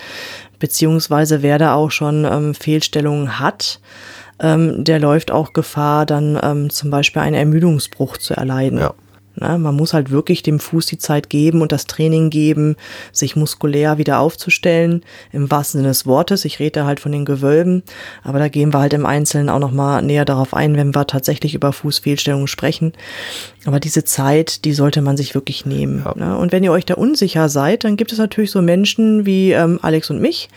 [0.59, 3.81] beziehungsweise wer da auch schon ähm, Fehlstellungen hat,
[4.41, 8.79] ähm, der läuft auch Gefahr, dann ähm, zum Beispiel einen Ermüdungsbruch zu erleiden.
[8.79, 8.95] Ja.
[9.37, 12.77] Na, man muss halt wirklich dem Fuß die Zeit geben und das Training geben,
[13.13, 16.45] sich muskulär wieder aufzustellen, im wahrsten Sinne des Wortes.
[16.45, 17.83] Ich rede halt von den Gewölben,
[18.23, 21.55] aber da gehen wir halt im Einzelnen auch nochmal näher darauf ein, wenn wir tatsächlich
[21.55, 22.93] über Fußfehlstellungen sprechen.
[23.65, 26.03] Aber diese Zeit, die sollte man sich wirklich nehmen.
[26.05, 26.15] Ja.
[26.17, 26.39] Ne?
[26.39, 29.79] Und wenn ihr euch da unsicher seid, dann gibt es natürlich so Menschen wie ähm,
[29.83, 30.49] Alex und mich,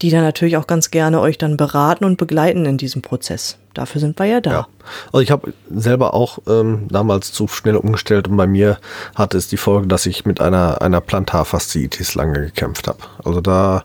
[0.00, 3.58] die dann natürlich auch ganz gerne euch dann beraten und begleiten in diesem Prozess.
[3.74, 4.50] Dafür sind wir ja da.
[4.50, 4.66] Ja.
[5.06, 8.78] Also ich habe selber auch ähm, damals zu schnell umgestellt und bei mir
[9.14, 12.98] hatte es die Folge, dass ich mit einer, einer Plantarfasziitis lange gekämpft habe.
[13.24, 13.84] Also da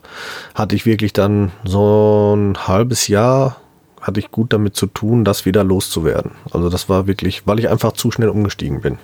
[0.54, 3.56] hatte ich wirklich dann so ein halbes Jahr
[4.00, 6.32] hatte ich gut damit zu tun, das wieder loszuwerden.
[6.50, 8.98] Also das war wirklich, weil ich einfach zu schnell umgestiegen bin.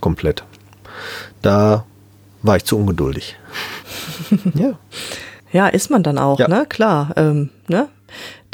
[0.00, 0.44] Komplett.
[1.42, 1.84] Da
[2.42, 3.36] war ich zu ungeduldig.
[4.54, 4.78] ja.
[5.52, 6.48] Ja, ist man dann auch, ja.
[6.48, 6.66] ne?
[6.68, 7.12] Klar.
[7.16, 7.88] Ähm, ne?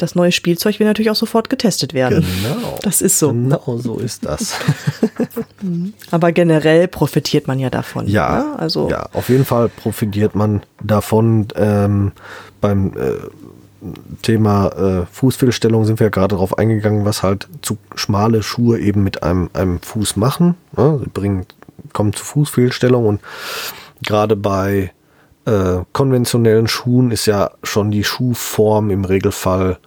[0.03, 2.25] Das neue Spielzeug will natürlich auch sofort getestet werden.
[2.43, 2.77] Genau.
[2.81, 3.29] Das ist so.
[3.31, 4.53] Genau so ist das.
[6.11, 8.05] Aber generell profitiert man ja davon.
[8.09, 8.59] Ja, ne?
[8.59, 11.47] also ja, auf jeden Fall profitiert man davon.
[11.55, 12.11] Ähm,
[12.59, 13.13] beim äh,
[14.23, 19.05] Thema äh, Fußfehlstellung sind wir ja gerade darauf eingegangen, was halt zu schmale Schuhe eben
[19.05, 20.55] mit einem, einem Fuß machen.
[20.75, 20.99] Ne?
[21.01, 21.45] Sie bringen,
[21.93, 23.21] kommen zu Fußfehlstellung und
[24.01, 24.91] gerade bei
[25.45, 29.77] äh, konventionellen Schuhen ist ja schon die Schuhform im Regelfall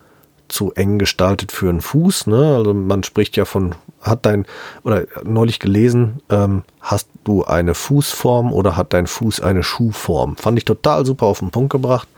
[0.49, 2.27] zu eng gestaltet für einen Fuß.
[2.27, 2.57] Ne?
[2.57, 4.47] Also man spricht ja von, hat dein,
[4.85, 10.37] oder neulich gelesen, ähm, hast du eine Fußform oder hat dein Fuß eine Schuhform?
[10.37, 12.09] Fand ich total super auf den Punkt gebracht,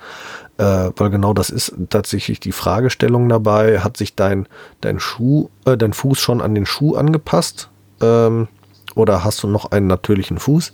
[0.58, 3.80] äh, weil genau das ist tatsächlich die Fragestellung dabei.
[3.80, 4.46] Hat sich dein,
[4.80, 7.70] dein Schuh, äh, dein Fuß schon an den Schuh angepasst?
[8.00, 8.48] Ähm,
[8.94, 10.72] oder hast du noch einen natürlichen Fuß?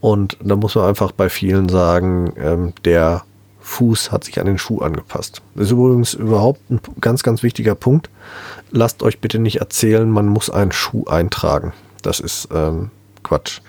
[0.00, 3.22] Und da muss man einfach bei vielen sagen, ähm, der
[3.60, 5.42] Fuß hat sich an den Schuh angepasst.
[5.54, 8.10] Das ist übrigens überhaupt ein ganz, ganz wichtiger Punkt.
[8.70, 11.72] Lasst euch bitte nicht erzählen, man muss einen Schuh eintragen.
[12.02, 12.90] Das ist ähm,
[13.22, 13.60] Quatsch.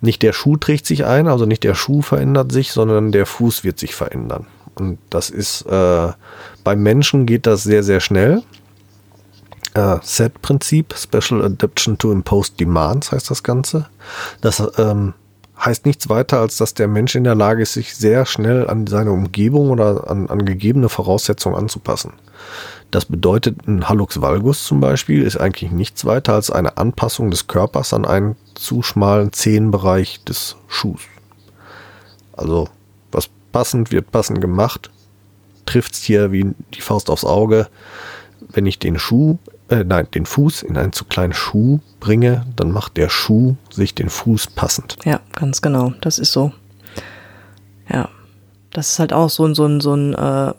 [0.00, 3.64] Nicht der Schuh trägt sich ein, also nicht der Schuh verändert sich, sondern der Fuß
[3.64, 4.46] wird sich verändern.
[4.74, 6.12] Und das ist, äh,
[6.62, 8.42] beim Menschen geht das sehr, sehr schnell.
[9.74, 13.86] Äh, Set-Prinzip, Special Adaption to Imposed Demands heißt das Ganze.
[14.40, 15.14] Das ähm,
[15.58, 18.86] heißt nichts weiter, als dass der Mensch in der Lage ist, sich sehr schnell an
[18.86, 22.12] seine Umgebung oder an, an gegebene Voraussetzungen anzupassen.
[22.90, 27.46] Das bedeutet, ein Hallux valgus zum Beispiel ist eigentlich nichts weiter als eine Anpassung des
[27.46, 31.02] Körpers an einen zu schmalen Zehenbereich des Schuhs.
[32.32, 32.68] Also,
[33.12, 34.90] was passend wird passend gemacht,
[35.66, 37.68] trifft es hier wie die Faust aufs Auge.
[38.40, 42.70] Wenn ich den Schuh äh, nein, den Fuß in einen zu kleinen Schuh bringe, dann
[42.70, 44.96] macht der Schuh sich den Fuß passend.
[45.04, 45.92] Ja, ganz genau.
[46.00, 46.52] Das ist so.
[47.90, 48.08] Ja.
[48.70, 50.52] Das ist halt auch so ein, so ein, so ein, äh,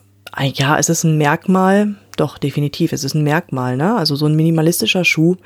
[0.53, 3.95] ja, es ist ein Merkmal, doch, definitiv, es ist ein Merkmal, ne?
[3.95, 5.37] Also so ein minimalistischer Schuh,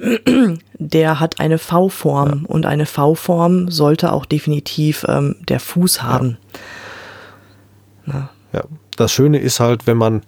[0.78, 2.48] der hat eine V-Form ja.
[2.48, 6.38] und eine V-Form sollte auch definitiv ähm, der Fuß haben.
[8.06, 8.30] Ja.
[8.52, 8.64] ja.
[8.96, 10.22] Das Schöne ist halt, wenn man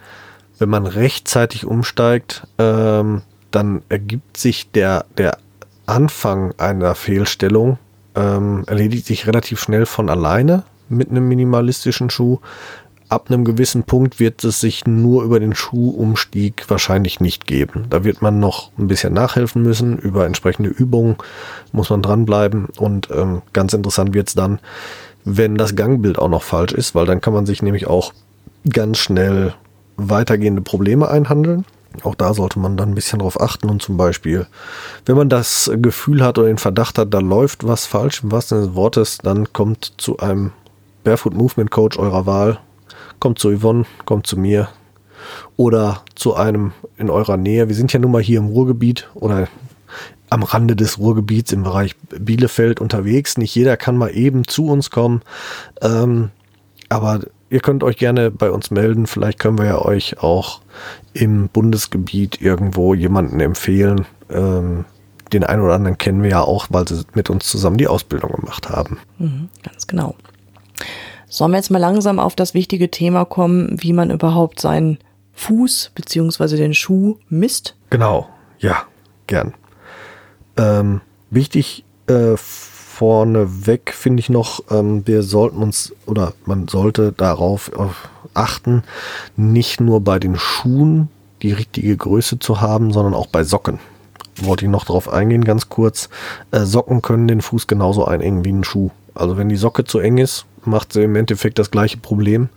[0.59, 5.39] wenn man rechtzeitig umsteigt, ähm, dann ergibt sich der, der
[5.87, 7.79] Anfang einer Fehlstellung,
[8.15, 12.39] ähm, erledigt sich relativ schnell von alleine mit einem minimalistischen Schuh.
[13.11, 17.87] ab einem gewissen Punkt wird es sich nur über den Schuhumstieg wahrscheinlich nicht geben.
[17.89, 19.97] Da wird man noch ein bisschen nachhelfen müssen.
[19.97, 21.17] Über entsprechende Übungen
[21.73, 22.67] muss man dranbleiben.
[22.77, 24.59] Und ähm, ganz interessant wird es dann,
[25.25, 28.13] wenn das Gangbild auch noch falsch ist, weil dann kann man sich nämlich auch
[28.69, 29.55] ganz schnell
[29.99, 31.67] weitergehende Probleme einhandeln.
[32.03, 34.47] Auch da sollte man dann ein bisschen drauf achten und zum Beispiel,
[35.05, 38.59] wenn man das Gefühl hat oder den Verdacht hat, da läuft was falsch im wahrsten
[38.59, 40.53] Sinne des Wortes, dann kommt zu einem
[41.03, 42.59] Barefoot Movement Coach eurer Wahl,
[43.19, 44.69] kommt zu Yvonne, kommt zu mir
[45.57, 47.69] oder zu einem in eurer Nähe.
[47.69, 49.49] Wir sind ja nun mal hier im Ruhrgebiet oder
[50.31, 53.39] am Rande des Ruhrgebiets im Bereich Bielefeld unterwegs.
[53.39, 55.23] Nicht jeder kann mal eben zu uns kommen.
[55.81, 56.31] Ähm,
[56.89, 59.07] aber ihr könnt euch gerne bei uns melden.
[59.07, 60.61] Vielleicht können wir ja euch auch
[61.13, 64.07] im Bundesgebiet irgendwo jemanden empfehlen.
[64.31, 64.85] Ähm,
[65.33, 68.33] den einen oder anderen kennen wir ja auch, weil sie mit uns zusammen die Ausbildung
[68.33, 68.99] gemacht haben.
[69.19, 70.15] Mhm, ganz genau.
[71.29, 74.99] Sollen wir jetzt mal langsam auf das wichtige Thema kommen, wie man überhaupt seinen
[75.35, 76.57] Fuß bzw.
[76.57, 77.77] den Schuh misst?
[77.91, 78.85] Genau, ja,
[79.27, 79.55] gern.
[80.57, 82.37] Ähm, wichtig äh,
[82.99, 87.71] vorneweg finde ich noch, ähm, wir sollten uns oder man sollte darauf
[88.35, 88.83] achten,
[89.37, 91.09] nicht nur bei den Schuhen
[91.43, 93.79] die richtige Größe zu haben, sondern auch bei Socken.
[94.43, 96.09] Wollte ich noch darauf eingehen, ganz kurz.
[96.51, 98.91] Äh, Socken können den Fuß genauso einengen wie ein Schuh.
[99.15, 102.49] Also wenn die Socke zu eng ist, macht sie im Endeffekt das gleiche Problem.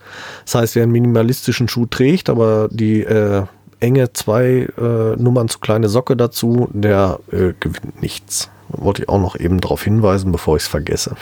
[0.45, 3.43] Das heißt, wer einen minimalistischen Schuh trägt, aber die äh,
[3.79, 8.49] enge zwei äh, Nummern zu kleine Socke dazu, der äh, gewinnt nichts.
[8.73, 11.15] Wollte ich auch noch eben darauf hinweisen, bevor ich es vergesse.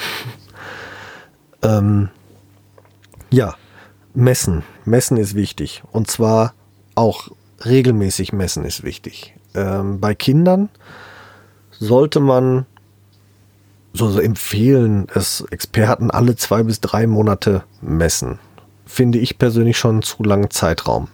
[1.61, 2.09] ähm,
[3.29, 3.55] ja,
[4.13, 4.63] messen.
[4.85, 5.83] Messen ist wichtig.
[5.91, 6.53] Und zwar
[6.95, 7.29] auch
[7.65, 9.35] regelmäßig messen ist wichtig.
[9.53, 10.69] Ähm, bei Kindern
[11.71, 12.65] sollte man
[13.93, 18.39] so, so empfehlen, es Experten alle zwei bis drei Monate messen.
[18.85, 21.07] Finde ich persönlich schon zu langen Zeitraum.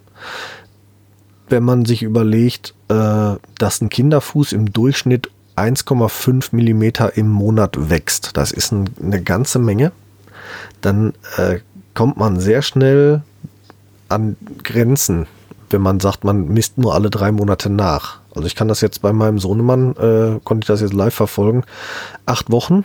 [1.47, 8.37] Wenn man sich überlegt, äh, dass ein Kinderfuß im Durchschnitt 1,5 Millimeter im Monat wächst,
[8.37, 9.91] das ist ein, eine ganze Menge,
[10.81, 11.59] dann äh,
[11.93, 13.21] kommt man sehr schnell
[14.09, 15.27] an Grenzen,
[15.69, 18.19] wenn man sagt, man misst nur alle drei Monate nach.
[18.35, 21.63] Also ich kann das jetzt bei meinem Sohnemann, äh, konnte ich das jetzt live verfolgen.
[22.25, 22.83] Acht Wochen,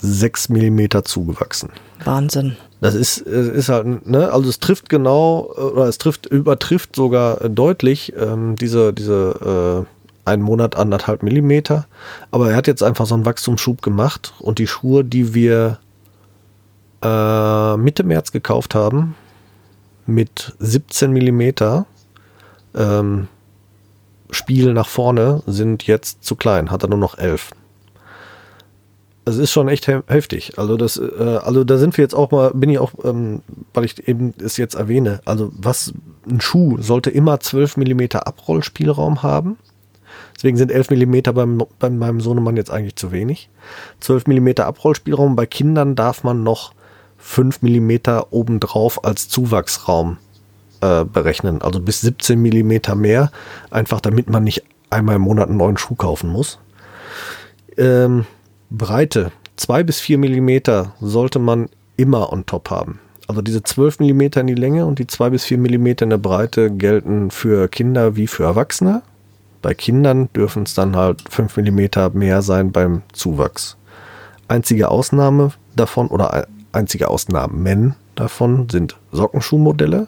[0.00, 1.70] sechs Millimeter zugewachsen.
[2.04, 2.56] Wahnsinn.
[2.80, 8.12] Das ist, ist halt, ne, also es trifft genau, oder es trifft, übertrifft sogar deutlich
[8.18, 9.93] ähm, diese, diese äh,
[10.24, 11.86] einen Monat, anderthalb Millimeter.
[12.30, 15.78] Aber er hat jetzt einfach so einen Wachstumsschub gemacht und die Schuhe, die wir
[17.02, 19.14] äh, Mitte März gekauft haben,
[20.06, 21.86] mit 17 Millimeter,
[22.74, 23.28] ähm,
[24.30, 27.52] Spiel nach vorne sind jetzt zu klein, hat er nur noch elf.
[29.26, 30.58] Es ist schon echt heftig.
[30.58, 33.40] Also das, äh, also da sind wir jetzt auch mal, bin ich auch, ähm,
[33.72, 35.20] weil ich eben es jetzt erwähne.
[35.24, 35.94] Also was
[36.28, 39.56] ein Schuh sollte immer 12 Millimeter Abrollspielraum haben.
[40.36, 43.48] Deswegen sind 11 Millimeter beim, bei meinem Sohnemann jetzt eigentlich zu wenig.
[44.00, 45.36] 12 Millimeter Abrollspielraum.
[45.36, 46.72] Bei Kindern darf man noch
[47.18, 50.18] 5 Millimeter obendrauf als Zuwachsraum
[50.80, 51.62] äh, berechnen.
[51.62, 53.30] Also bis 17 Millimeter mehr,
[53.70, 56.58] einfach damit man nicht einmal im Monat einen neuen Schuh kaufen muss.
[57.76, 58.26] Ähm,
[58.70, 63.00] Breite, 2 bis 4 Millimeter sollte man immer on top haben.
[63.26, 66.18] Also diese 12 Millimeter in die Länge und die 2 bis 4 Millimeter in der
[66.18, 69.02] Breite gelten für Kinder wie für Erwachsene.
[69.64, 73.78] Bei Kindern dürfen es dann halt 5 Millimeter mehr sein beim Zuwachs.
[74.46, 80.06] Einzige Ausnahme davon oder einzige Ausnahmen davon sind Sockenschuhmodelle.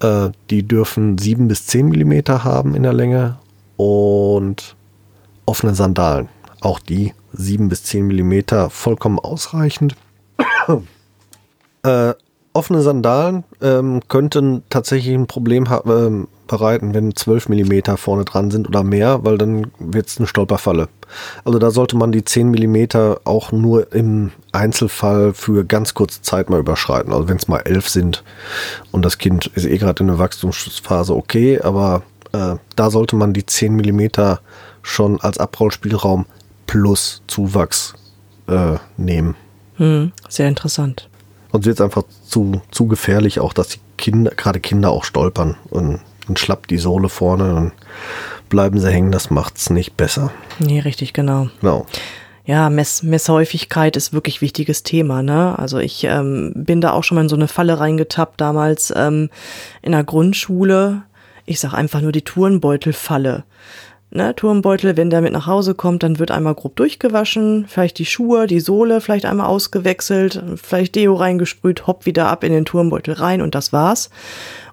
[0.00, 3.38] Äh, die dürfen 7 bis 10 Millimeter haben in der Länge
[3.78, 4.76] und
[5.46, 6.28] offene Sandalen.
[6.60, 9.96] Auch die 7 bis 10 Millimeter vollkommen ausreichend.
[11.84, 12.12] äh,
[12.52, 18.68] offene Sandalen ähm, könnten tatsächlich ein Problem ähm, bereiten, wenn 12 mm vorne dran sind
[18.68, 20.88] oder mehr, weil dann wird es eine Stolperfalle.
[21.44, 22.86] Also da sollte man die 10 mm
[23.24, 27.12] auch nur im Einzelfall für ganz kurze Zeit mal überschreiten.
[27.12, 28.24] Also wenn es mal 11 sind
[28.92, 33.32] und das Kind ist eh gerade in der Wachstumsphase okay, aber äh, da sollte man
[33.32, 34.08] die 10 mm
[34.82, 36.26] schon als Abrollspielraum
[36.66, 37.94] plus Zuwachs
[38.48, 39.34] äh, nehmen.
[39.76, 41.08] Hm, sehr interessant.
[41.52, 45.56] Sonst wird es einfach zu, zu gefährlich, auch dass die Kinder, gerade Kinder auch stolpern
[45.70, 47.72] und dann schlappt die Sohle vorne, dann
[48.48, 50.30] bleiben sie hängen, das macht es nicht besser.
[50.58, 51.48] Nee, richtig, genau.
[51.60, 51.86] Genau.
[52.44, 55.58] Ja, Mess Messhäufigkeit ist wirklich wichtiges Thema, ne?
[55.58, 59.30] Also ich ähm, bin da auch schon mal in so eine Falle reingetappt damals ähm,
[59.82, 61.02] in der Grundschule.
[61.44, 63.42] Ich sag einfach nur die Turnbeutelfalle.
[64.10, 68.06] ne, Turmbeutel, wenn der mit nach Hause kommt, dann wird einmal grob durchgewaschen, vielleicht die
[68.06, 73.14] Schuhe, die Sohle vielleicht einmal ausgewechselt, vielleicht Deo reingesprüht, hopp wieder ab in den Turmbeutel
[73.14, 74.10] rein und das war's.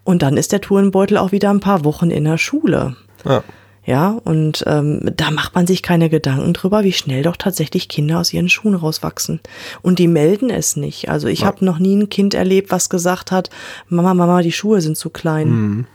[0.04, 2.96] Und dann ist der Turnbeutel auch wieder ein paar Wochen in der Schule.
[3.26, 3.44] Ja.
[3.86, 8.20] Ja, und ähm, da macht man sich keine Gedanken drüber, wie schnell doch tatsächlich Kinder
[8.20, 9.42] aus ihren Schuhen rauswachsen.
[9.82, 11.10] Und die melden es nicht.
[11.10, 11.48] Also ich Ja.
[11.48, 13.50] habe noch nie ein Kind erlebt, was gesagt hat,
[13.89, 15.86] Mama, Mama, die Schuhe sind zu klein.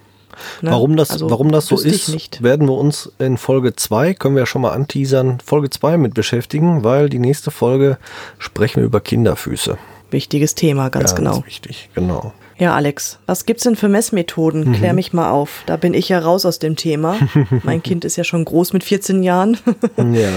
[0.61, 0.71] Ne?
[0.71, 4.41] Warum das, Also, warum das so ist, werden wir uns in Folge 2, können wir
[4.41, 7.99] ja schon mal anteasern, Folge 2 mit beschäftigen, weil die nächste Folge
[8.39, 9.79] sprechen wir über Kinderfüße.
[10.11, 11.45] Wichtiges Thema, ganz genau.
[11.47, 12.33] wichtig, genau.
[12.59, 14.69] Ja, Alex, was gibt's denn für Messmethoden?
[14.69, 14.73] Mhm.
[14.75, 15.63] Klär mich mal auf.
[15.67, 17.17] Da bin ich ja raus aus dem Thema.
[17.63, 19.57] mein Kind ist ja schon groß mit 14 Jahren.
[19.99, 20.31] Ja.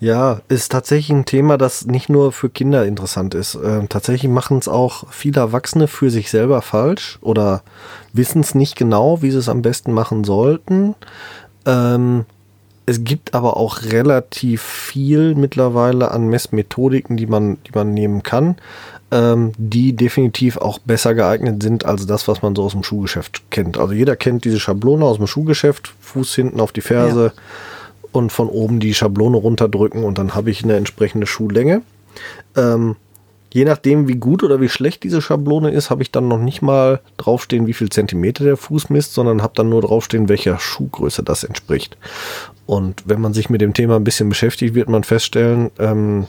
[0.00, 3.56] Ja, ist tatsächlich ein Thema, das nicht nur für Kinder interessant ist.
[3.62, 7.62] Ähm, tatsächlich machen es auch viele Erwachsene für sich selber falsch oder
[8.12, 10.96] wissen es nicht genau, wie sie es am besten machen sollten.
[11.66, 12.24] Ähm,
[12.84, 18.56] es gibt aber auch relativ viel mittlerweile an Messmethodiken, die man, die man nehmen kann,
[19.12, 23.42] ähm, die definitiv auch besser geeignet sind als das, was man so aus dem Schuhgeschäft
[23.50, 23.78] kennt.
[23.78, 27.32] Also jeder kennt diese Schablone aus dem Schuhgeschäft, Fuß hinten auf die Ferse
[28.10, 31.82] und von oben die Schablone runterdrücken und dann habe ich eine entsprechende Schuhlänge.
[32.56, 32.96] Ähm,
[33.52, 36.62] je nachdem, wie gut oder wie schlecht diese Schablone ist, habe ich dann noch nicht
[36.62, 41.22] mal draufstehen, wie viel Zentimeter der Fuß misst, sondern habe dann nur draufstehen, welcher Schuhgröße
[41.22, 41.98] das entspricht.
[42.64, 46.28] Und wenn man sich mit dem Thema ein bisschen beschäftigt, wird man feststellen, ähm,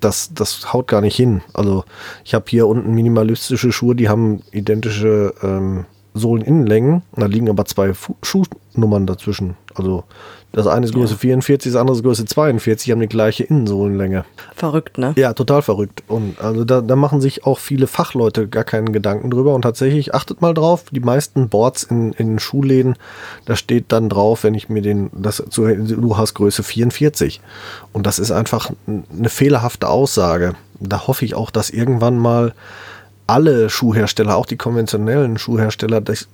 [0.00, 1.42] das, das haut gar nicht hin.
[1.54, 1.84] Also
[2.24, 7.02] ich habe hier unten minimalistische Schuhe, die haben identische ähm, Sohleninnenlängen.
[7.14, 9.56] Da liegen aber zwei Fu Schuhnummern dazwischen.
[9.74, 10.04] Also
[10.52, 14.24] das eine ist Größe 44, das andere ist Größe 42, die haben die gleiche Innensohlenlänge.
[14.56, 15.12] Verrückt, ne?
[15.16, 16.02] Ja, total verrückt.
[16.08, 19.54] Und also da, da machen sich auch viele Fachleute gar keinen Gedanken drüber.
[19.54, 22.96] Und tatsächlich, achtet mal drauf, die meisten Boards in, in Schuhläden,
[23.44, 27.40] da steht dann drauf, wenn ich mir den, das, zu- du hast Größe 44.
[27.92, 30.54] Und das ist einfach eine fehlerhafte Aussage.
[30.80, 32.54] Da hoffe ich auch, dass irgendwann mal
[33.26, 36.28] alle Schuhhersteller, auch die konventionellen Schuhhersteller, das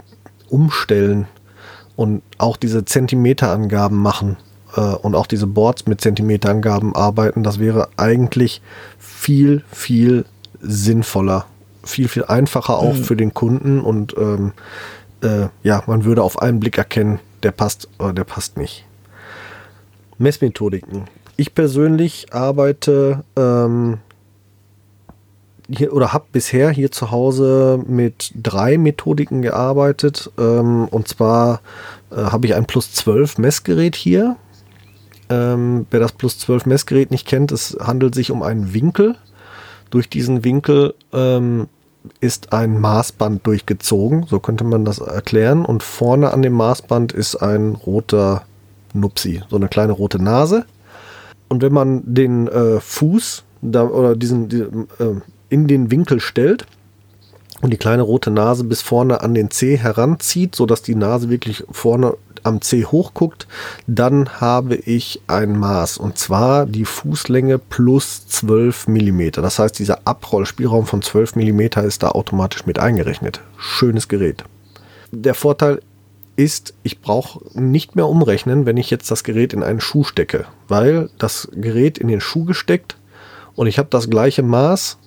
[0.49, 1.27] umstellen
[1.97, 4.37] und auch diese Zentimeterangaben machen
[4.77, 8.61] äh, und auch diese Boards mit Zentimeterangaben arbeiten, das wäre eigentlich
[8.99, 10.25] viel, viel
[10.61, 11.47] sinnvoller,
[11.85, 14.53] viel, viel einfacher auch für den Kunden und ähm,
[15.23, 18.85] äh, ja, man würde auf einen Blick erkennen, der passt oder der passt nicht.
[20.19, 21.05] Messmethodiken.
[21.37, 23.99] Ich persönlich arbeite ähm,
[25.71, 30.31] hier oder habe bisher hier zu Hause mit drei Methodiken gearbeitet.
[30.39, 31.61] Ähm, und zwar
[32.11, 34.37] äh, habe ich ein Plus 12 Messgerät hier.
[35.31, 39.17] Ähm, wer das Plus 12 Messgerät nicht kennt, es handelt sich um einen Winkel.
[39.91, 41.69] Durch diesen Winkel ähm,
[42.21, 45.65] ist ein Maßband durchgezogen, so könnte man das erklären.
[45.65, 48.43] Und vorne an dem Maßband ist ein roter
[48.93, 50.67] Nupsi, so eine kleine rote Nase.
[51.49, 56.67] Und wenn man den äh, Fuß da, oder diesen, die, äh, in den Winkel stellt
[57.61, 61.65] und die kleine rote Nase bis vorne an den Zeh heranzieht, sodass die Nase wirklich
[61.71, 63.47] vorne am Zeh hochguckt,
[63.87, 69.31] dann habe ich ein Maß und zwar die Fußlänge plus 12 mm.
[69.33, 73.41] Das heißt, dieser Abrollspielraum von 12 mm ist da automatisch mit eingerechnet.
[73.57, 74.45] Schönes Gerät.
[75.11, 75.81] Der Vorteil
[76.37, 80.47] ist, ich brauche nicht mehr umrechnen, wenn ich jetzt das Gerät in einen Schuh stecke,
[80.69, 82.97] weil das Gerät in den Schuh gesteckt
[83.55, 84.99] und ich habe das gleiche Maß,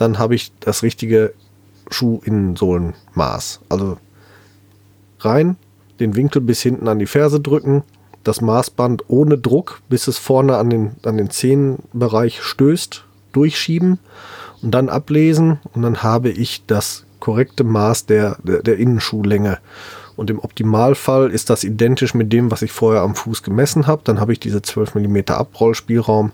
[0.00, 1.34] dann habe ich das richtige
[1.90, 3.60] Schuhinnensohlenmaß.
[3.68, 3.98] Also
[5.20, 5.56] rein,
[5.98, 7.82] den Winkel bis hinten an die Ferse drücken,
[8.24, 13.98] das Maßband ohne Druck, bis es vorne an den, an den Zehenbereich stößt, durchschieben
[14.62, 19.58] und dann ablesen und dann habe ich das korrekte Maß der, der, der Innenschuhlänge.
[20.16, 24.02] Und im Optimalfall ist das identisch mit dem, was ich vorher am Fuß gemessen habe.
[24.04, 26.32] Dann habe ich diese 12 mm Abrollspielraum.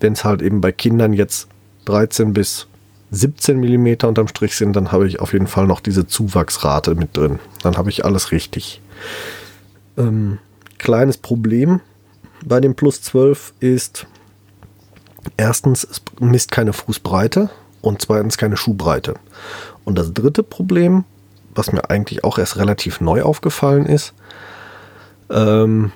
[0.00, 1.48] Wenn es halt eben bei Kindern jetzt
[1.84, 2.68] 13 bis
[3.12, 7.16] 17 mm unterm Strich sind, dann habe ich auf jeden Fall noch diese Zuwachsrate mit
[7.16, 7.38] drin.
[7.62, 8.80] Dann habe ich alles richtig.
[9.98, 10.38] Ähm,
[10.78, 11.80] kleines Problem
[12.44, 14.06] bei dem Plus 12 ist,
[15.36, 17.50] erstens, es misst keine Fußbreite
[17.82, 19.14] und zweitens keine Schuhbreite.
[19.84, 21.04] Und das dritte Problem,
[21.54, 24.14] was mir eigentlich auch erst relativ neu aufgefallen ist,
[25.30, 25.92] ähm,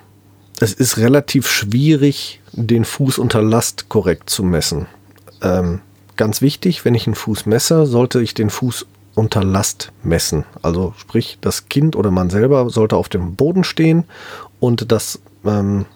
[0.61, 4.87] es ist relativ schwierig, den Fuß unter Last korrekt zu messen.
[5.42, 5.81] Ähm,
[6.16, 10.44] ganz wichtig, wenn ich einen Fuß messe, sollte ich den Fuß unter Last messen.
[10.62, 14.05] Also sprich, das Kind oder man selber sollte auf dem Boden stehen
[14.61, 15.87] und das ähm,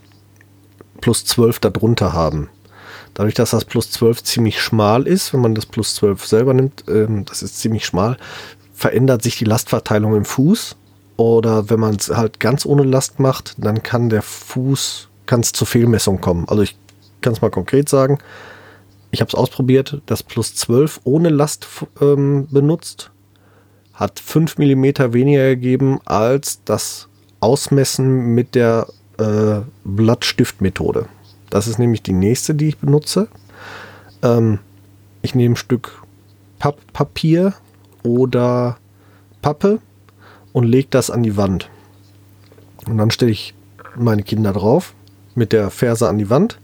[1.00, 2.48] plus 12 darunter haben.
[3.14, 6.84] Dadurch, dass das plus 12 ziemlich schmal ist, wenn man das plus 12 selber nimmt,
[6.88, 8.16] ähm, das ist ziemlich schmal,
[8.72, 10.76] verändert sich die Lastverteilung im Fuß
[11.16, 15.52] oder wenn man es halt ganz ohne Last macht, dann kann der Fuß, kann es
[15.52, 16.48] zur Fehlmessung kommen.
[16.48, 16.76] Also ich
[17.20, 18.18] kann es mal konkret sagen.
[19.10, 21.66] Ich habe es ausprobiert, das Plus 12 ohne Last
[22.00, 23.10] ähm, benutzt,
[23.92, 27.08] hat 5 mm weniger gegeben als das
[27.40, 28.86] Ausmessen mit der
[29.18, 31.06] äh, Blattstiftmethode.
[31.50, 33.28] Das ist nämlich die nächste, die ich benutze.
[34.22, 34.60] Ähm,
[35.22, 36.02] ich nehme ein Stück
[36.58, 37.54] Papp Papier
[38.04, 38.78] oder
[39.42, 39.80] Pappe
[40.52, 41.68] und lege das an die Wand.
[42.86, 43.54] Und dann stelle ich
[43.96, 44.94] meine Kinder drauf
[45.34, 46.58] mit der Ferse an die Wand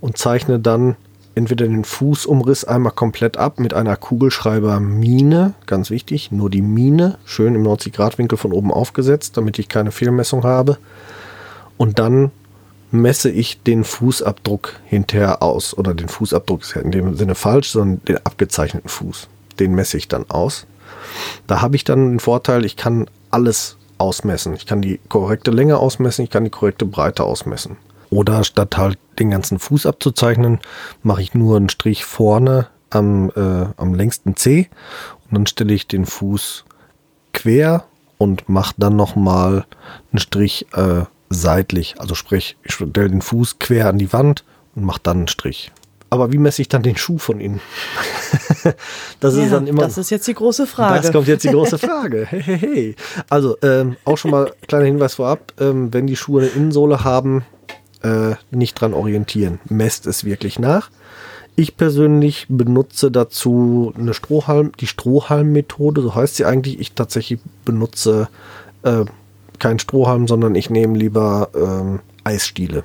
[0.00, 0.96] und zeichne dann
[1.40, 7.54] entweder den Fußumriss einmal komplett ab mit einer Kugelschreiber-Mine, ganz wichtig, nur die Mine, schön
[7.54, 10.76] im 90-Grad-Winkel von oben aufgesetzt, damit ich keine Fehlmessung habe.
[11.78, 12.30] Und dann
[12.90, 15.76] messe ich den Fußabdruck hinterher aus.
[15.76, 19.28] Oder den Fußabdruck ist ja in dem Sinne falsch, sondern den abgezeichneten Fuß.
[19.58, 20.66] Den messe ich dann aus.
[21.46, 24.54] Da habe ich dann den Vorteil, ich kann alles ausmessen.
[24.54, 27.76] Ich kann die korrekte Länge ausmessen, ich kann die korrekte Breite ausmessen.
[28.10, 30.58] Oder statt halt den ganzen Fuß abzuzeichnen,
[31.02, 34.68] mache ich nur einen Strich vorne am, äh, am längsten C
[35.24, 36.64] und dann stelle ich den Fuß
[37.32, 37.84] quer
[38.18, 39.64] und mache dann nochmal
[40.12, 41.94] einen Strich äh, seitlich.
[41.98, 44.44] Also sprich, ich stelle den Fuß quer an die Wand
[44.74, 45.72] und mache dann einen Strich.
[46.12, 47.60] Aber wie messe ich dann den Schuh von innen?
[49.20, 49.82] das ja, ist dann immer.
[49.82, 51.02] Das ist jetzt die große Frage.
[51.02, 52.26] Das kommt jetzt die große Frage.
[52.28, 52.96] Hey, hey, hey.
[53.28, 57.44] Also ähm, auch schon mal kleiner Hinweis vorab: ähm, Wenn die Schuhe eine Innensohle haben,
[58.02, 59.60] äh, nicht dran orientieren.
[59.68, 60.90] Messt es wirklich nach.
[61.56, 66.80] Ich persönlich benutze dazu eine Strohhalm, die Strohhalm-Methode, so heißt sie eigentlich.
[66.80, 68.28] Ich tatsächlich benutze
[68.82, 69.04] äh,
[69.58, 72.84] kein Strohhalm, sondern ich nehme lieber ähm, Eisstiele.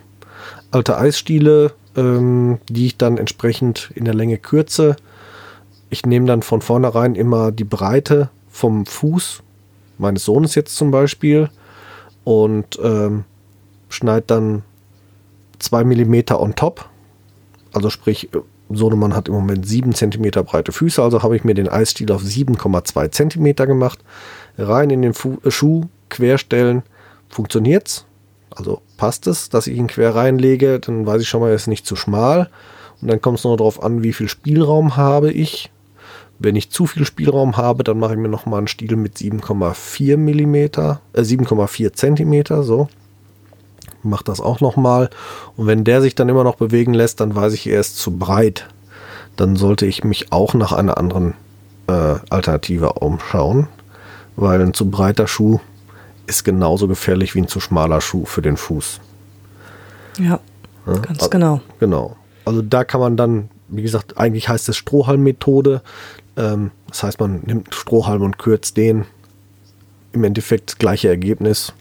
[0.72, 4.97] Alte Eisstiele, ähm, die ich dann entsprechend in der Länge kürze.
[5.89, 9.41] Ich nehme dann von vornherein immer die Breite vom Fuß
[9.97, 11.49] meines Sohnes jetzt zum Beispiel
[12.26, 13.24] und ähm,
[13.88, 14.63] schneide dann
[15.60, 16.89] 2 mm on top.
[17.74, 18.30] Also sprich,
[18.70, 22.24] Sohnemann hat im Moment 7 cm breite Füße, also habe ich mir den Eisstiel auf
[22.24, 23.99] 7,2 cm gemacht.
[24.58, 26.84] Rein in den Fu Schuh, querstellen,
[27.30, 28.06] funktioniert's.
[28.56, 31.68] Also passt es, dass ich ihn quer reinlege, dann weiß ich schon mal, er ist
[31.68, 32.49] nicht zu schmal.
[33.01, 35.72] Und dann kommt es noch darauf an, wie viel Spielraum habe ich.
[36.39, 40.18] Wenn ich zu viel Spielraum habe, dann mache ich mir nochmal einen Stiel mit 7,4
[40.18, 42.88] mm, äh 7,4 cm, so.
[44.06, 45.10] Mach das auch nochmal.
[45.58, 48.18] Und wenn der sich dann immer noch bewegen lässt, dann weiß ich, er ist zu
[48.18, 48.68] breit.
[49.36, 51.34] Dann sollte ich mich auch nach einer anderen
[51.88, 53.68] äh, Alternative umschauen,
[54.36, 55.60] weil ein zu breiter Schuh
[56.28, 58.99] ist genauso gefährlich wie ein zu schmaler Schuh für den Fuß.
[60.20, 60.39] Ja,
[60.88, 61.62] ja ganz also, genau.
[61.80, 62.16] Genau.
[62.45, 65.82] Also da kann man dann, wie gesagt, eigentlich heißt es Strohhalm-Methode.
[66.38, 69.06] Ähm, das heißt, man nimmt Strohhalm und kürzt den.
[70.14, 71.74] Im Endeffekt das gleiche Ergebnis.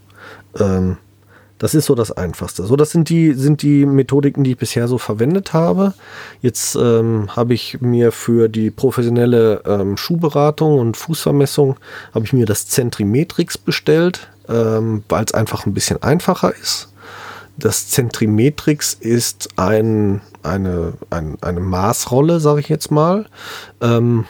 [0.59, 0.97] Ähm,
[1.65, 2.65] das ist so das Einfachste.
[2.65, 5.95] So, das sind die, sind die Methodiken, die ich bisher so verwendet habe.
[6.43, 11.77] Jetzt ähm, habe ich mir für die professionelle ähm, Schuhberatung und Fußvermessung
[12.15, 16.89] habe ich mir das Zentrimetrix bestellt ähm, weil es einfach ein bisschen einfacher ist.
[17.57, 23.27] Das Zentrimetrix ist ein, eine, ein, eine Maßrolle, sage ich jetzt mal.
[23.81, 24.25] Ähm,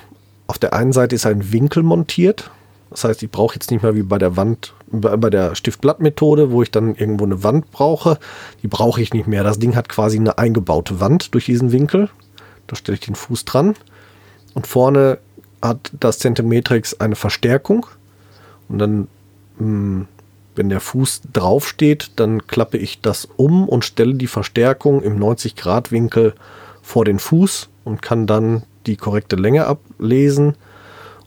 [0.46, 2.50] auf der einen Seite ist ein Winkel montiert.
[2.90, 6.62] Das heißt, ich brauche jetzt nicht mehr wie bei der Wand, bei der Stiftblattmethode, wo
[6.62, 8.18] ich dann irgendwo eine Wand brauche.
[8.62, 9.44] Die brauche ich nicht mehr.
[9.44, 12.08] Das Ding hat quasi eine eingebaute Wand durch diesen Winkel.
[12.66, 13.74] Da stelle ich den Fuß dran.
[14.54, 15.18] Und vorne
[15.60, 17.86] hat das Zentimetrix eine Verstärkung.
[18.68, 19.08] Und dann
[19.58, 20.06] hm,
[20.56, 25.18] wenn der Fuß drauf steht, dann klappe ich das um und stelle die Verstärkung im
[25.18, 26.34] 90 Grad Winkel
[26.82, 30.56] vor den Fuß und kann dann die korrekte Länge ablesen.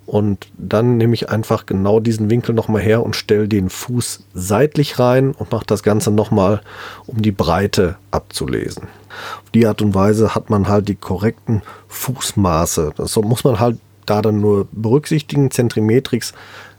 [0.08, 5.00] Und dann nehme ich einfach genau diesen Winkel nochmal her und stelle den Fuß seitlich
[5.00, 6.62] rein und mache das Ganze nochmal,
[7.08, 8.84] um die Breite abzulesen.
[9.44, 12.94] Auf die Art und Weise hat man halt die korrekten Fußmaße.
[12.96, 15.52] Das muss man halt da dann nur berücksichtigen.
[15.52, 16.34] Zentrimetrix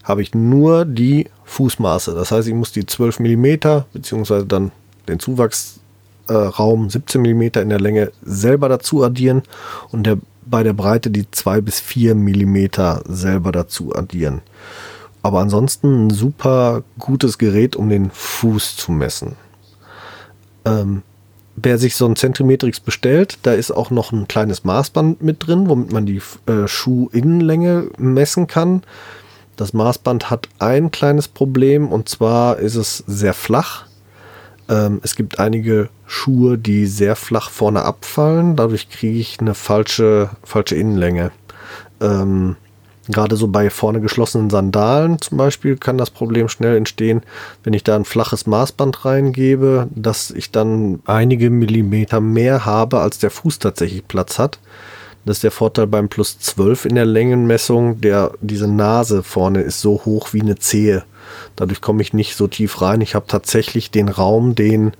[0.04, 2.14] habe ich nur die Fußmaße.
[2.14, 3.46] Das heißt, ich muss die 12 mm
[3.92, 4.72] beziehungsweise dann
[5.06, 9.42] den Zuwachsraum äh, 17 mm in der Länge selber dazu addieren
[9.90, 10.16] und der,
[10.50, 12.68] bei der Breite die 2 bis 4 mm
[13.06, 14.42] selber dazu addieren.
[15.22, 19.36] Aber ansonsten ein super gutes Gerät, um den Fuß zu messen.
[20.64, 21.02] Ähm,
[21.56, 25.68] wer sich so ein Zentimetrix bestellt, da ist auch noch ein kleines Maßband mit drin,
[25.68, 28.82] womit man die äh, Schuhinnenlänge messen kann.
[29.56, 33.87] Das Maßband hat ein kleines Problem und zwar ist es sehr flach.
[34.68, 38.56] Ähm, es gibt einige Schuhe, die sehr flach vorne abfallen.
[38.56, 41.30] Dadurch kriege ich eine falsche, falsche Innenlänge.
[42.00, 42.56] Ähm,
[43.10, 47.22] Gerade so bei vorne geschlossenen Sandalen zum Beispiel kann das Problem schnell entstehen,
[47.64, 53.18] wenn ich da ein flaches Maßband reingebe, dass ich dann einige Millimeter mehr habe, als
[53.18, 54.58] der Fuß tatsächlich Platz hat.
[55.24, 58.00] Das ist der Vorteil beim Plus 12 in der Längenmessung.
[58.02, 61.04] Der, diese Nase vorne ist so hoch wie eine Zehe.
[61.56, 63.00] Dadurch komme ich nicht so tief rein.
[63.00, 64.92] Ich habe tatsächlich den Raum, den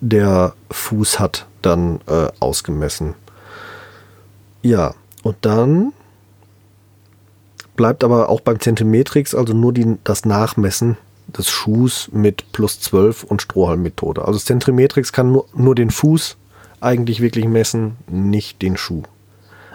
[0.00, 3.14] der Fuß hat, dann äh, ausgemessen.
[4.62, 5.92] Ja, und dann
[7.76, 10.96] bleibt aber auch beim Zentimetrix also nur die, das Nachmessen
[11.28, 14.24] des Schuhs mit plus 12 und Strohhalmmethode.
[14.24, 16.36] Also Zentimetrix kann nur, nur den Fuß
[16.80, 19.02] eigentlich wirklich messen, nicht den Schuh.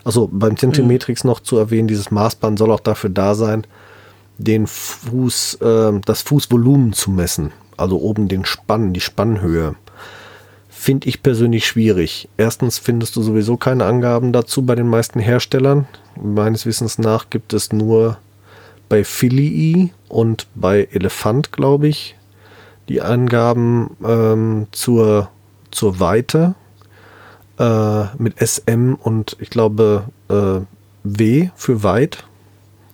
[0.03, 1.29] Also beim Zentimetrix mhm.
[1.29, 3.65] noch zu erwähnen, dieses Maßband soll auch dafür da sein,
[4.37, 7.51] den Fuß, äh, das Fußvolumen zu messen.
[7.75, 9.75] Also oben den Spann, die Spannhöhe
[10.69, 12.29] finde ich persönlich schwierig.
[12.37, 15.87] Erstens findest du sowieso keine Angaben dazu bei den meisten Herstellern.
[16.21, 18.17] Meines Wissens nach gibt es nur
[18.87, 22.15] bei Philii und bei Elefant, glaube ich,
[22.89, 25.29] die Angaben ähm, zur,
[25.71, 26.55] zur Weite
[27.59, 30.61] äh, mit SM und ich glaube äh,
[31.03, 32.26] W für weit.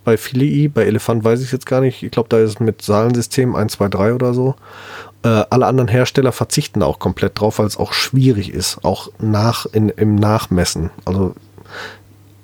[0.04, 2.04] Bei Philii, bei Elefant weiß ich jetzt gar nicht.
[2.04, 4.56] Ich glaube, da ist es mit Sahlensystem 1, 2, 3 oder so.
[5.24, 9.10] Äh, alle anderen Hersteller verzichten da auch komplett drauf, weil es auch schwierig ist, auch
[9.20, 10.90] nach, in, im Nachmessen.
[11.06, 11.34] Also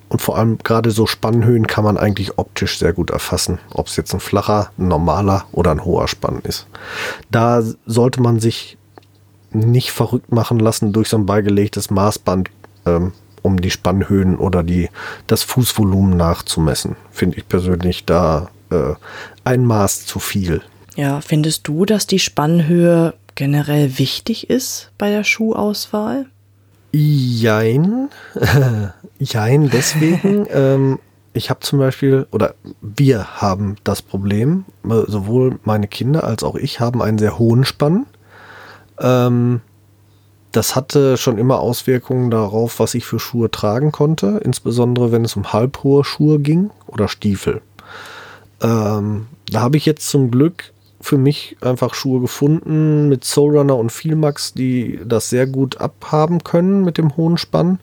[0.10, 3.95] und vor allem gerade so Spannhöhen kann man eigentlich optisch sehr gut erfassen, ob es
[3.95, 6.66] jetzt ein flacher, ein normaler oder ein hoher Spann ist.
[7.30, 8.78] Da sollte man sich
[9.51, 12.49] nicht verrückt machen lassen durch so ein beigelegtes Maßband,
[12.88, 14.90] ähm, um die Spannhöhen oder die,
[15.28, 16.96] das Fußvolumen nachzumessen.
[17.12, 18.94] Finde ich persönlich da äh,
[19.44, 20.62] ein Maß zu viel.
[20.96, 26.26] Ja, findest du, dass die Spannhöhe generell wichtig ist bei der Schuhauswahl?
[26.92, 28.10] Jein.
[29.20, 30.46] Jein, deswegen.
[30.52, 31.00] ähm,
[31.34, 36.56] ich habe zum Beispiel, oder wir haben das Problem, äh, sowohl meine Kinder als auch
[36.56, 38.08] ich haben einen sehr hohen Spann.
[39.00, 39.62] Ähm,
[40.52, 45.36] das hatte schon immer Auswirkungen darauf, was ich für Schuhe tragen konnte, insbesondere wenn es
[45.36, 47.62] um halbhohe Schuhe ging oder Stiefel.
[48.62, 53.91] Ähm, da habe ich jetzt zum Glück für mich einfach Schuhe gefunden mit Soulrunner und
[53.91, 57.80] Vielmax, die das sehr gut abhaben können mit dem hohen Spann.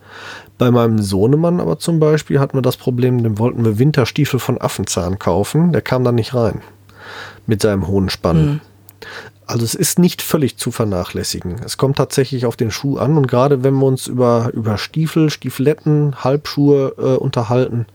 [0.58, 4.60] Bei meinem Sohnemann aber zum Beispiel hatten wir das Problem, dem wollten wir Winterstiefel von
[4.60, 5.72] Affenzahn kaufen.
[5.72, 6.60] Der kam da nicht rein
[7.46, 8.46] mit seinem hohen Spann.
[8.46, 8.60] Mhm.
[9.46, 11.56] Also es ist nicht völlig zu vernachlässigen.
[11.64, 15.30] Es kommt tatsächlich auf den Schuh an und gerade wenn wir uns über, über Stiefel,
[15.30, 17.86] Stiefeletten, Halbschuhe äh, unterhalten,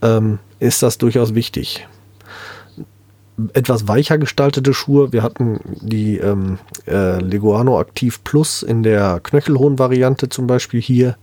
[0.00, 1.86] ähm, ist das durchaus wichtig
[3.52, 5.12] etwas weicher gestaltete Schuhe.
[5.12, 11.16] Wir hatten die ähm, äh, Leguano Aktiv Plus in der knöchelhohen Variante zum Beispiel hier.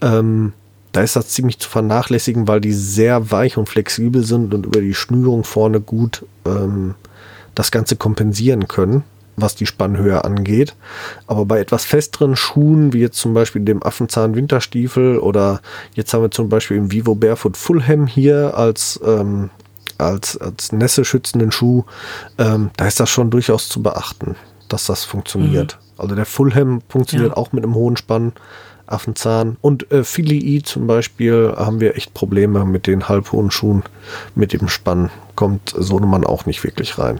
[0.00, 0.52] Ähm,
[0.92, 4.80] da ist das ziemlich zu vernachlässigen, weil die sehr weich und flexibel sind und über
[4.80, 6.94] die Schnürung vorne gut ähm,
[7.56, 9.02] das Ganze kompensieren können,
[9.34, 10.76] was die Spannhöhe angeht.
[11.26, 15.60] Aber bei etwas festeren Schuhen, wie jetzt zum Beispiel dem Affenzahn Winterstiefel oder
[15.94, 19.50] jetzt haben wir zum Beispiel im Vivo Barefoot Fulham hier als ähm,
[19.98, 21.84] als, als nässeschützenden Schuh,
[22.36, 24.36] ähm, da ist das schon durchaus zu beachten,
[24.68, 25.78] dass das funktioniert.
[25.80, 26.00] Mhm.
[26.02, 27.36] Also der Fulham funktioniert ja.
[27.36, 28.32] auch mit einem hohen Spann.
[28.88, 33.82] Affenzahn und äh, Filii zum Beispiel haben wir echt Probleme mit den halbhohen Schuhen.
[34.36, 37.18] Mit dem Spann kommt Sohnemann auch nicht wirklich rein.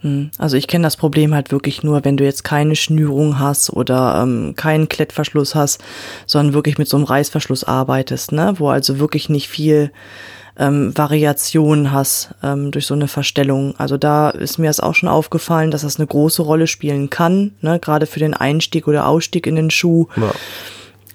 [0.00, 0.30] Hm.
[0.38, 4.20] Also ich kenne das Problem halt wirklich nur, wenn du jetzt keine Schnürung hast oder
[4.22, 5.82] ähm, keinen Klettverschluss hast,
[6.26, 8.54] sondern wirklich mit so einem Reißverschluss arbeitest, ne?
[8.58, 9.90] wo also wirklich nicht viel
[10.58, 13.74] ähm, Variation hast ähm, durch so eine Verstellung.
[13.78, 17.52] Also da ist mir das auch schon aufgefallen, dass das eine große Rolle spielen kann,
[17.60, 17.78] ne?
[17.78, 20.06] gerade für den Einstieg oder Ausstieg in den Schuh.
[20.16, 20.32] Ja.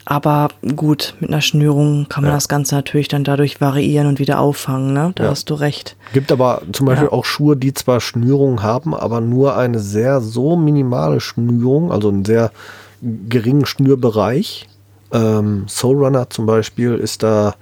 [0.06, 2.38] Aber gut, mit einer Schnürung kann man ja.
[2.38, 5.12] das Ganze natürlich dann dadurch variieren und wieder auffangen, ne?
[5.16, 5.30] Da ja.
[5.30, 5.96] hast du recht.
[6.14, 7.14] Gibt aber zum Beispiel ja.
[7.14, 12.26] auch Schuhe, die zwar Schnürung haben, aber nur eine sehr so minimale Schnürung, also einen
[12.26, 12.52] sehr
[13.02, 14.68] geringen Schnürbereich,
[15.14, 17.56] ähm, Soul Runner zum Beispiel ist da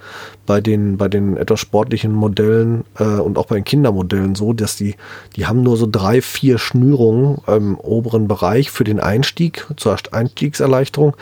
[0.45, 4.77] bei den, bei den etwas sportlichen Modellen äh, und auch bei den Kindermodellen so, dass
[4.77, 4.95] die,
[5.35, 11.15] die haben nur so drei, vier Schnürungen im oberen Bereich für den Einstieg, zur Einstiegserleichterung.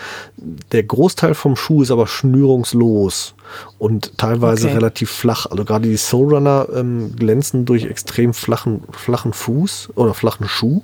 [0.72, 3.34] Der Großteil vom Schuh ist aber schnürungslos
[3.80, 4.76] und teilweise okay.
[4.76, 5.48] relativ flach.
[5.48, 10.84] Also gerade die Soul Runner ähm, glänzen durch extrem flachen, flachen Fuß oder flachen Schuh.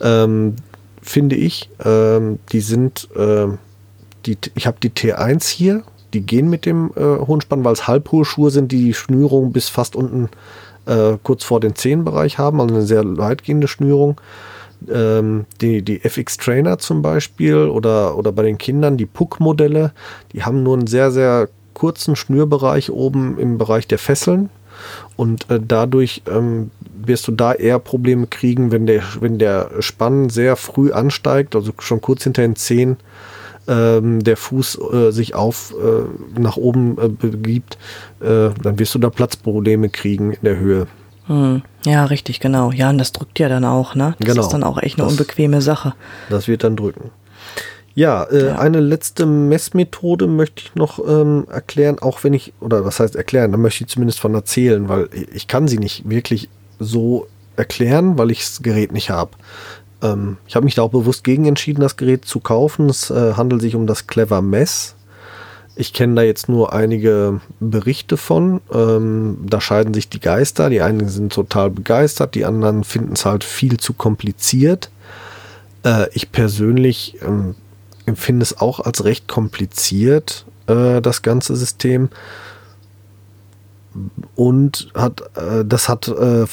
[0.00, 0.54] Ähm,
[1.02, 1.70] finde ich.
[1.84, 3.48] Ähm, die sind äh,
[4.26, 7.86] die, ich habe die T1 hier, die gehen mit dem äh, hohen Spann, weil es
[7.86, 10.28] halbhohe Schuhe sind, die die Schnürung bis fast unten
[10.86, 14.20] äh, kurz vor den Zehenbereich haben, also eine sehr weitgehende Schnürung.
[14.90, 19.92] Ähm, die, die FX Trainer zum Beispiel oder, oder bei den Kindern die Puck-Modelle,
[20.32, 24.50] die haben nur einen sehr, sehr kurzen Schnürbereich oben im Bereich der Fesseln.
[25.16, 30.30] Und äh, dadurch ähm, wirst du da eher Probleme kriegen, wenn der, wenn der Spann
[30.30, 32.96] sehr früh ansteigt, also schon kurz hinter den Zehen,
[33.70, 37.78] ähm, der Fuß äh, sich auf äh, nach oben äh, begibt,
[38.20, 40.86] äh, dann wirst du da Platzprobleme kriegen in der Höhe.
[41.26, 41.62] Hm.
[41.86, 42.72] Ja, richtig, genau.
[42.72, 44.14] Ja, und das drückt ja dann auch, ne?
[44.18, 44.42] Das Genau.
[44.42, 45.94] ist dann auch echt eine Das- unbequeme Sache.
[46.28, 47.10] Das wird dann drücken.
[47.94, 48.58] Ja, äh, Ja.
[48.58, 53.52] eine letzte Messmethode möchte ich noch ähm, erklären, auch wenn ich, oder was heißt erklären,
[53.52, 56.48] da möchte ich zumindest von erzählen, weil ich kann sie nicht wirklich
[56.78, 59.32] so erklären, weil ich das Gerät nicht habe.
[60.02, 62.88] Ähm, ich habe mich da auch bewusst gegen entschieden, das Gerät zu kaufen.
[62.88, 64.94] Es äh, handelt sich um das Clever Mess.
[65.76, 68.60] Ich kenne da jetzt nur einige Berichte von.
[68.72, 70.68] Ähm, da scheiden sich die Geister.
[70.68, 74.90] Die einen sind total begeistert, die anderen finden es halt viel zu kompliziert.
[75.84, 77.54] Äh, ich persönlich ähm,
[78.06, 82.10] empfinde es auch als recht kompliziert, äh, das ganze System.
[84.36, 86.44] Und hat, äh, das hat, äh,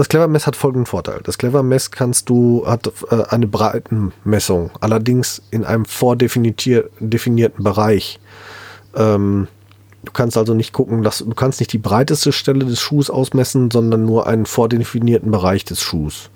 [0.00, 1.20] das Clever Mess hat folgenden Vorteil.
[1.24, 8.18] Das Clever Mess kannst du, hat äh, eine Breitenmessung, allerdings in einem vordefinierten Bereich.
[8.96, 9.46] Ähm,
[10.02, 13.70] du kannst also nicht gucken, dass du kannst nicht die breiteste Stelle des Schuhs ausmessen,
[13.70, 16.30] sondern nur einen vordefinierten Bereich des Schuhs.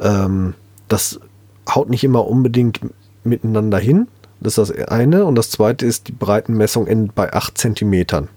[0.00, 0.54] Ähm,
[0.88, 1.20] das
[1.68, 2.80] haut nicht immer unbedingt
[3.22, 4.08] miteinander hin.
[4.40, 5.26] Das ist das eine.
[5.26, 8.28] Und das zweite ist, die Breitenmessung endet bei 8 Zentimetern.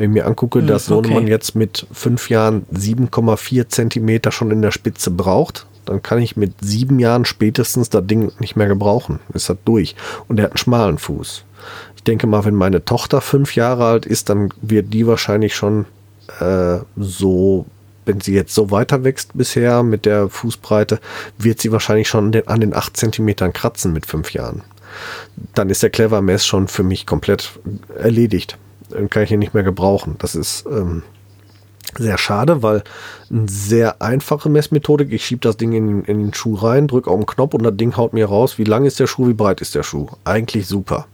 [0.00, 1.30] Wenn ich mir angucke, Hm, dass Sohnemann okay.
[1.30, 6.54] jetzt mit fünf Jahren 7,4 Zentimeter schon in der Spitze braucht, dann kann ich mit
[6.62, 9.18] sieben Jahren spätestens das Ding nicht mehr gebrauchen.
[9.34, 9.96] Ist das durch.
[10.26, 11.44] Und er hat einen schmalen Fuß.
[11.96, 15.84] Ich denke mal, wenn meine Tochter fünf Jahre alt ist, dann wird die wahrscheinlich schon
[16.40, 17.66] äh, so,
[18.06, 20.98] wenn sie jetzt so weiter wächst bisher mit der Fußbreite,
[21.36, 24.62] wird sie wahrscheinlich schon an den, an den 8 Zentimetern kratzen mit fünf Jahren.
[25.54, 27.58] Dann ist der Clever Mess schon für mich komplett
[27.98, 28.56] erledigt.
[28.90, 30.16] Dann kann ich ihn nicht mehr gebrauchen.
[30.18, 31.02] Das ist ähm,
[31.98, 32.82] sehr schade, weil
[33.30, 35.12] eine sehr einfache Messmethodik.
[35.12, 37.76] Ich schiebe das Ding in, in den Schuh rein, drücke auf den Knopf und das
[37.76, 40.06] Ding haut mir raus, wie lang ist der Schuh, wie breit ist der Schuh.
[40.24, 41.06] Eigentlich super.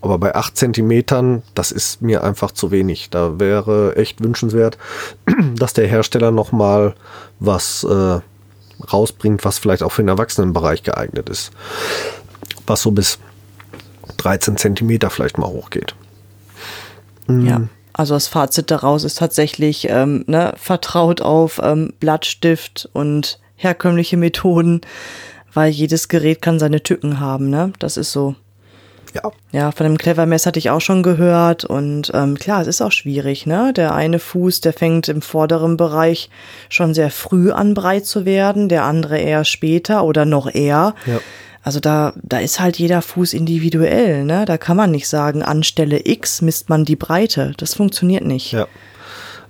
[0.00, 3.10] Aber bei 8 Zentimetern, das ist mir einfach zu wenig.
[3.10, 4.78] Da wäre echt wünschenswert,
[5.56, 6.94] dass der Hersteller nochmal
[7.40, 8.20] was äh,
[8.92, 11.52] rausbringt, was vielleicht auch für den Erwachsenenbereich geeignet ist.
[12.66, 13.18] Was so bis
[14.18, 15.94] 13 Zentimeter vielleicht mal hochgeht.
[17.28, 17.62] Ja.
[17.92, 24.80] Also das Fazit daraus ist tatsächlich, ähm, ne, vertraut auf ähm, Blattstift und herkömmliche Methoden,
[25.52, 27.72] weil jedes Gerät kann seine Tücken haben, ne?
[27.78, 28.34] Das ist so.
[29.14, 32.66] Ja, Ja, von dem Clever Mess hatte ich auch schon gehört und ähm, klar, es
[32.66, 33.72] ist auch schwierig, ne?
[33.72, 36.30] Der eine Fuß, der fängt im vorderen Bereich
[36.68, 40.96] schon sehr früh an breit zu werden, der andere eher später oder noch eher.
[41.06, 41.20] Ja.
[41.64, 44.44] Also da, da ist halt jeder Fuß individuell, ne?
[44.44, 47.54] Da kann man nicht sagen, anstelle X misst man die Breite.
[47.56, 48.52] Das funktioniert nicht.
[48.52, 48.68] Ja.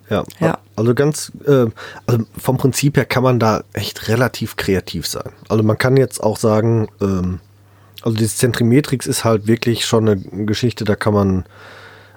[0.09, 0.23] Ja.
[0.39, 0.59] Ja.
[0.77, 1.67] Also ganz, äh,
[2.07, 5.33] also vom Prinzip her kann man da echt relativ kreativ sein.
[5.49, 7.41] Also man kann jetzt auch sagen, ähm,
[8.03, 11.45] also dieses Zentrimetrix ist halt wirklich schon eine Geschichte, da kann man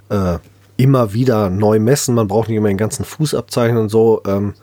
[0.10, 0.38] äh,
[0.76, 2.14] immer wieder neu messen.
[2.14, 4.22] Man braucht nicht immer den ganzen Fuß abzeichnen und so.
[4.28, 4.54] Ähm,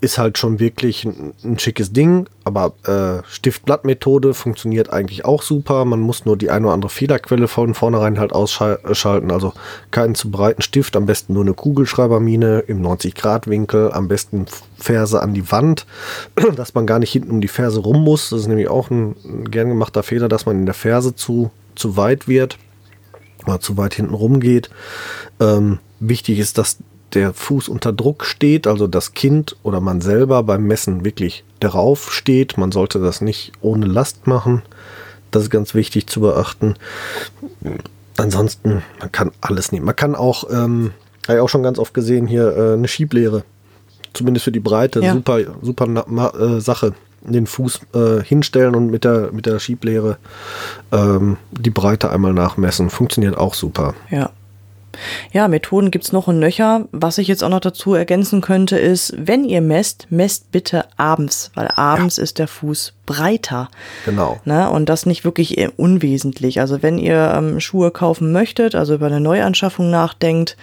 [0.00, 5.84] ist halt schon wirklich ein, ein schickes Ding, aber äh, Stift-Blatt-Methode funktioniert eigentlich auch super.
[5.84, 9.30] Man muss nur die eine oder andere Fehlerquelle von vornherein halt ausschalten.
[9.30, 9.54] Also
[9.90, 15.32] keinen zu breiten Stift, am besten nur eine Kugelschreibermine im 90-Grad-Winkel, am besten Ferse an
[15.32, 15.86] die Wand,
[16.56, 18.30] dass man gar nicht hinten um die Ferse rum muss.
[18.30, 21.50] Das ist nämlich auch ein, ein gern gemachter Fehler, dass man in der Ferse zu,
[21.74, 22.58] zu weit wird
[23.46, 24.70] oder zu weit hinten rumgeht.
[25.40, 26.78] Ähm, wichtig ist, dass
[27.14, 32.12] der Fuß unter Druck steht, also das Kind oder man selber beim Messen wirklich darauf
[32.12, 32.58] steht.
[32.58, 34.62] Man sollte das nicht ohne Last machen.
[35.30, 36.74] Das ist ganz wichtig zu beachten.
[38.16, 39.86] Ansonsten, man kann alles nehmen.
[39.86, 40.92] Man kann auch, ähm,
[41.26, 43.44] habe ich auch schon ganz oft gesehen, hier äh, eine Schieblehre.
[44.12, 45.00] Zumindest für die Breite.
[45.00, 45.12] Ja.
[45.12, 46.94] Super, super äh, Sache.
[47.22, 50.18] Den Fuß äh, hinstellen und mit der, mit der Schieblehre
[50.92, 52.90] ähm, die Breite einmal nachmessen.
[52.90, 53.94] Funktioniert auch super.
[54.10, 54.30] Ja.
[55.32, 56.86] Ja, Methoden gibt's noch und nöcher.
[56.92, 61.50] Was ich jetzt auch noch dazu ergänzen könnte, ist, wenn ihr messt, messt bitte abends,
[61.54, 63.68] weil abends ist der Fuß breiter.
[64.04, 64.40] Genau.
[64.44, 64.70] Ne?
[64.70, 66.60] Und das nicht wirklich äh, unwesentlich.
[66.60, 70.56] Also wenn ihr ähm, Schuhe kaufen möchtet, also über eine Neuanschaffung nachdenkt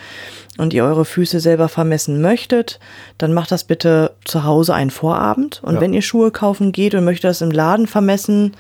[0.58, 2.80] und ihr eure Füße selber vermessen möchtet,
[3.18, 5.62] dann macht das bitte zu Hause einen Vorabend.
[5.64, 5.82] Und Ja.
[5.82, 8.56] wenn ihr Schuhe kaufen geht und möchtet das im Laden vermessen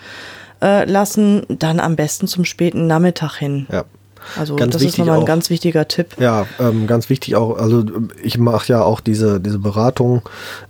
[0.61, 3.65] äh, lassen, dann am besten zum späten Nachmittag hin.
[3.71, 3.83] Ja.
[4.37, 5.27] Also Ganz das ist nochmal ein auch.
[5.27, 6.15] ganz wichtiger Tipp.
[6.19, 7.83] Ja, ähm, ganz wichtig auch, also
[8.21, 10.21] ich mache ja auch diese, diese Beratung.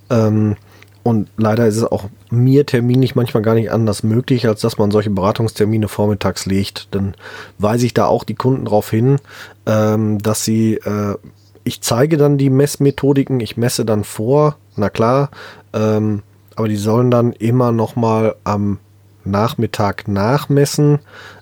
[0.10, 0.56] Ähm,
[1.04, 4.92] und leider ist es auch mir terminlich manchmal gar nicht anders möglich, als dass man
[4.92, 6.90] solche Beratungstermine vormittags legt.
[6.92, 7.16] Dann
[7.58, 9.18] weise ich da auch die Kunden darauf hin,
[9.66, 11.16] ähm, dass sie, äh,
[11.64, 15.32] ich zeige dann die Messmethodiken, ich messe dann vor, na klar,
[15.74, 16.22] ähm,
[16.56, 18.78] aber die sollen dann immer noch mal am
[19.24, 21.00] Nachmittag nachmessen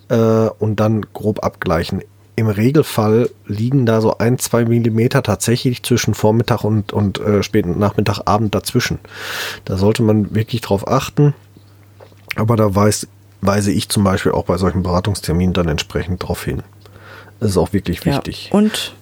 [0.10, 2.01] äh, und dann grob abgleichen
[2.39, 7.78] im Regelfall liegen da so ein, zwei Millimeter tatsächlich zwischen Vormittag und, und äh, späten
[7.78, 8.99] Nachmittag, Abend dazwischen.
[9.66, 11.34] Da sollte man wirklich drauf achten.
[12.36, 13.07] Aber da weiß,
[13.41, 16.64] weise ich zum Beispiel auch bei solchen Beratungsterminen dann entsprechend drauf hin.
[17.41, 18.51] Das ist auch wirklich wichtig.
[18.51, 18.95] Ja, und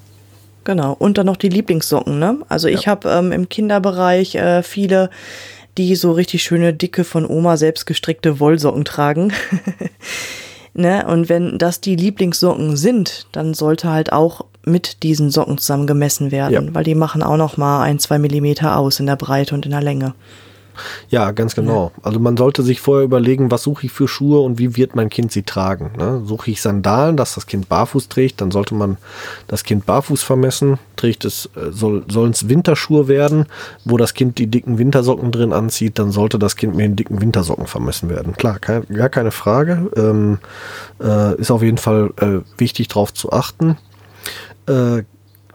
[0.63, 2.39] genau, und dann noch die Lieblingssocken, ne?
[2.49, 2.91] Also ich ja.
[2.91, 5.11] habe ähm, im Kinderbereich äh, viele,
[5.77, 9.31] die so richtig schöne, dicke, von Oma selbst gestrickte Wollsocken tragen.
[10.77, 11.05] Ne?
[11.07, 16.31] Und wenn das die Lieblingssocken sind, dann sollte halt auch mit diesen Socken zusammen gemessen
[16.31, 16.73] werden, ja.
[16.75, 19.71] weil die machen auch noch mal ein, zwei Millimeter aus in der Breite und in
[19.71, 20.13] der Länge.
[21.09, 21.91] Ja, ganz genau.
[21.95, 22.03] Ja.
[22.03, 25.09] Also man sollte sich vorher überlegen, was suche ich für Schuhe und wie wird mein
[25.09, 25.91] Kind sie tragen.
[25.97, 26.21] Ne?
[26.25, 28.97] Suche ich Sandalen, dass das Kind barfuß trägt, dann sollte man
[29.47, 30.79] das Kind barfuß vermessen.
[30.95, 33.45] Trägt es, äh, soll, sollen es Winterschuhe werden,
[33.85, 37.21] wo das Kind die dicken Wintersocken drin anzieht, dann sollte das Kind mit den dicken
[37.21, 38.33] Wintersocken vermessen werden.
[38.33, 39.89] Klar, kein, gar keine Frage.
[39.95, 40.39] Ähm,
[41.01, 43.77] äh, ist auf jeden Fall äh, wichtig darauf zu achten.
[44.67, 45.03] Äh,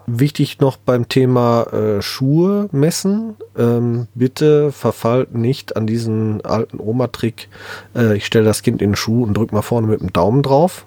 [0.06, 3.36] Wichtig noch beim Thema äh, Schuhe messen.
[3.56, 7.48] Ähm, bitte verfallt nicht an diesen alten Oma-Trick.
[7.94, 10.42] Äh, ich stelle das Kind in den Schuh und drücke mal vorne mit dem Daumen
[10.42, 10.86] drauf.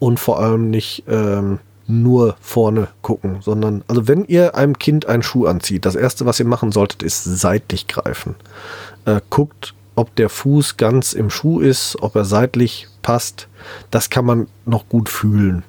[0.00, 5.22] Und vor allem nicht ähm, nur vorne gucken, sondern, also wenn ihr einem Kind einen
[5.22, 8.34] Schuh anzieht, das erste, was ihr machen solltet, ist seitlich greifen.
[9.04, 13.48] Äh, guckt, ob der Fuß ganz im Schuh ist, ob er seitlich passt.
[13.90, 15.62] Das kann man noch gut fühlen.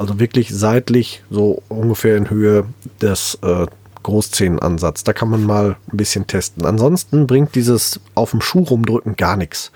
[0.00, 2.64] Also wirklich seitlich, so ungefähr in Höhe
[3.02, 3.66] des äh,
[4.02, 5.04] Großzehenansatz.
[5.04, 6.64] Da kann man mal ein bisschen testen.
[6.64, 9.72] Ansonsten bringt dieses auf dem Schuh rumdrücken gar nichts.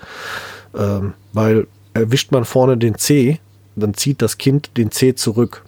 [0.75, 3.39] Ähm, weil erwischt man vorne den C,
[3.75, 5.63] dann zieht das Kind den C zurück.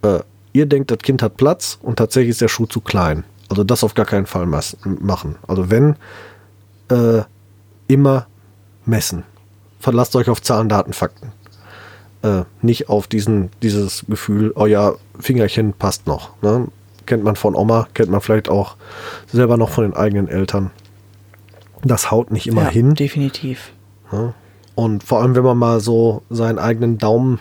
[0.00, 0.20] Äh,
[0.54, 3.24] ihr denkt, das Kind hat Platz und tatsächlich ist der Schuh zu klein.
[3.50, 5.36] Also das auf gar keinen Fall machen.
[5.46, 5.96] Also wenn,
[6.88, 7.24] äh,
[7.88, 8.26] immer
[8.86, 9.24] messen.
[9.80, 11.32] Verlasst euch auf Zahlen, Daten, Fakten
[12.22, 16.30] äh, nicht auf diesen, dieses Gefühl, oh ja, Fingerchen passt noch.
[16.42, 16.68] Ne?
[17.06, 18.76] Kennt man von Oma, kennt man vielleicht auch
[19.32, 20.70] selber noch von den eigenen Eltern.
[21.82, 22.94] Das haut nicht immer ja, hin.
[22.94, 23.72] Definitiv.
[24.12, 24.34] Ne?
[24.74, 27.38] Und vor allem, wenn man mal so seinen eigenen Daumen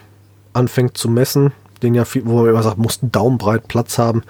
[0.54, 1.52] anfängt zu messen,
[1.82, 4.24] den ja viel, wo man immer sagt, muss ein Daumenbreit Platz haben.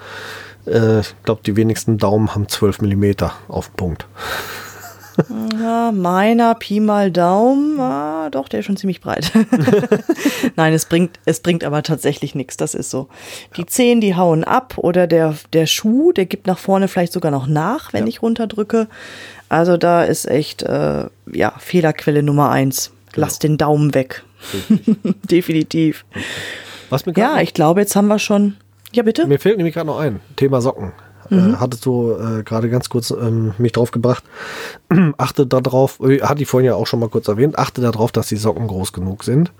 [0.66, 4.06] Äh, ich glaube, die wenigsten Daumen haben 12 Millimeter auf Punkt.
[5.60, 9.32] Ja, meiner Pi mal Daumen, ah, doch, der ist schon ziemlich breit.
[10.56, 13.08] Nein, es bringt, es bringt aber tatsächlich nichts, das ist so.
[13.56, 17.30] Die Zehen, die hauen ab oder der, der Schuh, der gibt nach vorne vielleicht sogar
[17.30, 18.08] noch nach, wenn ja.
[18.08, 18.88] ich runterdrücke.
[19.48, 22.92] Also da ist echt, äh, ja, Fehlerquelle Nummer eins.
[23.14, 23.52] Lass genau.
[23.52, 24.22] den Daumen weg.
[25.30, 26.04] Definitiv.
[26.88, 28.56] Was mir ja, ich glaube, jetzt haben wir schon.
[28.92, 29.26] Ja, bitte?
[29.26, 30.20] Mir fehlt nämlich gerade noch ein.
[30.36, 30.92] Thema Socken.
[31.30, 31.54] Äh, mhm.
[31.54, 34.24] Äh, hattest du äh, gerade ganz kurz ähm, mich drauf gebracht.
[35.16, 38.28] achte darauf, äh, hatte ich vorhin ja auch schon mal kurz erwähnt, achte darauf, dass
[38.28, 39.52] die Socken groß genug sind.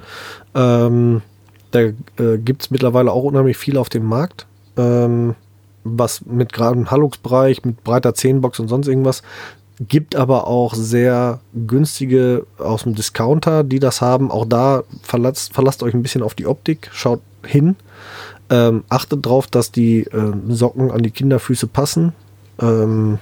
[0.55, 1.23] Ähm,
[1.71, 1.95] da äh,
[2.39, 4.47] gibt es mittlerweile auch unheimlich viel auf dem Markt.
[4.77, 5.35] Ähm,
[5.85, 9.23] was mit gerade im Hallux-Bereich, mit breiter Zehenbox und sonst irgendwas.
[9.89, 14.31] Gibt aber auch sehr günstige aus dem Discounter, die das haben.
[14.31, 17.77] Auch da verlasst, verlasst euch ein bisschen auf die Optik, schaut hin.
[18.51, 22.13] Ähm, achtet darauf, dass die äh, Socken an die Kinderfüße passen.
[22.61, 23.19] Ähm,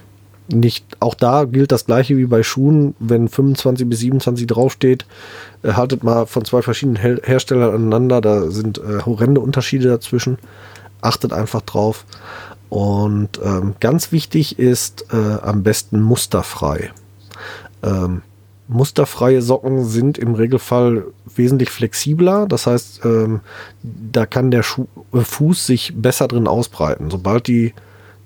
[0.51, 2.95] nicht, auch da gilt das gleiche wie bei Schuhen.
[2.99, 5.05] Wenn 25 bis 27 draufsteht,
[5.61, 8.21] äh, haltet mal von zwei verschiedenen Her Herstellern aneinander.
[8.21, 10.39] Da sind äh, horrende Unterschiede dazwischen.
[11.01, 12.05] Achtet einfach drauf.
[12.69, 16.91] Und ähm, ganz wichtig ist äh, am besten musterfrei.
[17.83, 18.21] Ähm,
[18.69, 21.05] musterfreie Socken sind im Regelfall
[21.35, 22.45] wesentlich flexibler.
[22.47, 23.41] Das heißt, ähm,
[23.83, 27.09] da kann der Schu äh, Fuß sich besser drin ausbreiten.
[27.09, 27.73] Sobald die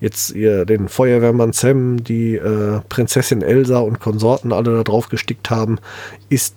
[0.02, 5.50] jetzt ihr den Feuerwehrmann Sam, die äh, Prinzessin Elsa und Konsorten alle da drauf gestickt
[5.50, 5.80] haben,
[6.28, 6.56] ist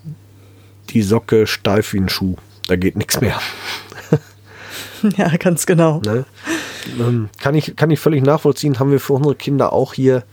[0.90, 2.34] die Socke steif wie ein Schuh.
[2.66, 3.40] Da geht nichts mehr.
[5.16, 6.00] ja, ganz genau.
[6.04, 6.24] Ne?
[6.98, 10.24] Ähm, kann, ich, kann ich völlig nachvollziehen, haben wir für unsere Kinder auch hier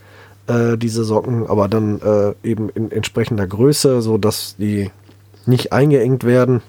[0.47, 4.91] äh, diese Socken, aber dann äh, eben in entsprechender Größe, so dass die
[5.45, 6.61] nicht eingeengt werden.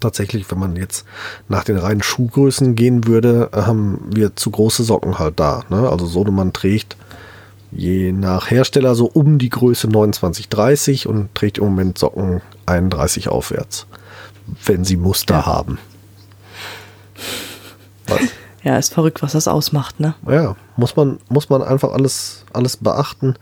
[0.00, 1.04] Tatsächlich, wenn man jetzt
[1.48, 5.62] nach den reinen Schuhgrößen gehen würde, haben wir zu große Socken halt da.
[5.68, 5.88] Ne?
[5.88, 6.96] Also so, man trägt
[7.70, 13.28] je nach Hersteller so um die Größe 29, 30 und trägt im Moment Socken 31
[13.28, 13.86] aufwärts,
[14.66, 15.46] wenn sie Muster ja.
[15.46, 15.78] haben.
[18.08, 18.20] Was?
[18.62, 20.14] Ja, ist verrückt, was das ausmacht, ne?
[20.28, 23.34] Ja, muss man, muss man einfach alles, alles beachten.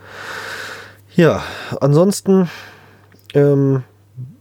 [1.14, 1.42] Ja,
[1.80, 2.48] ansonsten
[3.34, 3.82] ähm,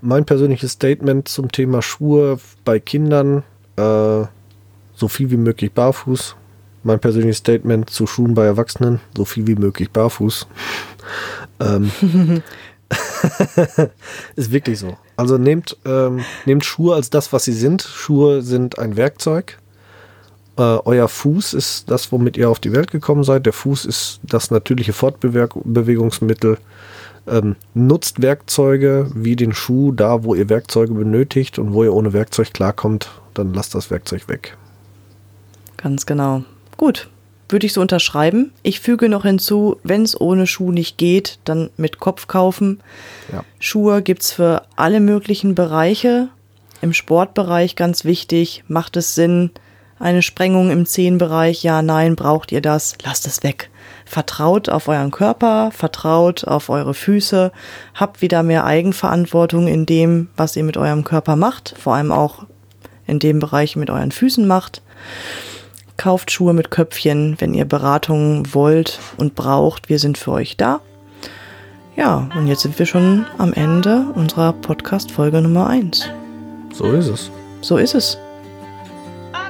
[0.01, 3.43] mein persönliches Statement zum Thema Schuhe bei Kindern,
[3.75, 4.25] äh,
[4.93, 6.35] so viel wie möglich barfuß.
[6.83, 10.47] Mein persönliches Statement zu Schuhen bei Erwachsenen, so viel wie möglich barfuß.
[11.59, 11.91] ähm,
[14.35, 14.97] ist wirklich so.
[15.17, 17.81] Also nehmt, ähm, nehmt Schuhe als das, was sie sind.
[17.81, 19.57] Schuhe sind ein Werkzeug.
[20.59, 23.45] Äh, euer Fuß ist das, womit ihr auf die Welt gekommen seid.
[23.45, 26.57] Der Fuß ist das natürliche Fortbewegungsmittel.
[27.27, 32.11] Ähm, nutzt Werkzeuge wie den Schuh da, wo ihr Werkzeuge benötigt und wo ihr ohne
[32.11, 34.57] Werkzeug klarkommt, dann lasst das Werkzeug weg.
[35.77, 36.43] Ganz genau.
[36.75, 37.07] Gut,
[37.47, 38.51] würde ich so unterschreiben.
[38.61, 42.81] Ich füge noch hinzu, wenn es ohne Schuh nicht geht, dann mit Kopf kaufen.
[43.31, 43.45] Ja.
[43.59, 46.27] Schuhe gibt es für alle möglichen Bereiche.
[46.81, 49.51] Im Sportbereich ganz wichtig, macht es Sinn,
[49.99, 53.69] eine Sprengung im Zehenbereich, ja, nein, braucht ihr das, lasst es weg.
[54.05, 57.51] Vertraut auf euren Körper, vertraut auf eure Füße,
[57.93, 62.45] habt wieder mehr Eigenverantwortung in dem, was ihr mit eurem Körper macht, vor allem auch
[63.05, 64.81] in dem Bereich mit euren Füßen macht.
[65.97, 69.89] Kauft Schuhe mit Köpfchen, wenn ihr Beratungen wollt und braucht.
[69.89, 70.79] Wir sind für euch da.
[71.97, 76.09] Ja, und jetzt sind wir schon am Ende unserer Podcast-Folge Nummer 1.
[76.73, 77.31] So ist es.
[77.61, 78.17] So ist es.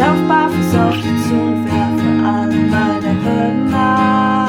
[0.00, 0.96] lauf barfuß auf
[1.28, 4.48] zu und werfe alle meine Hürden ab.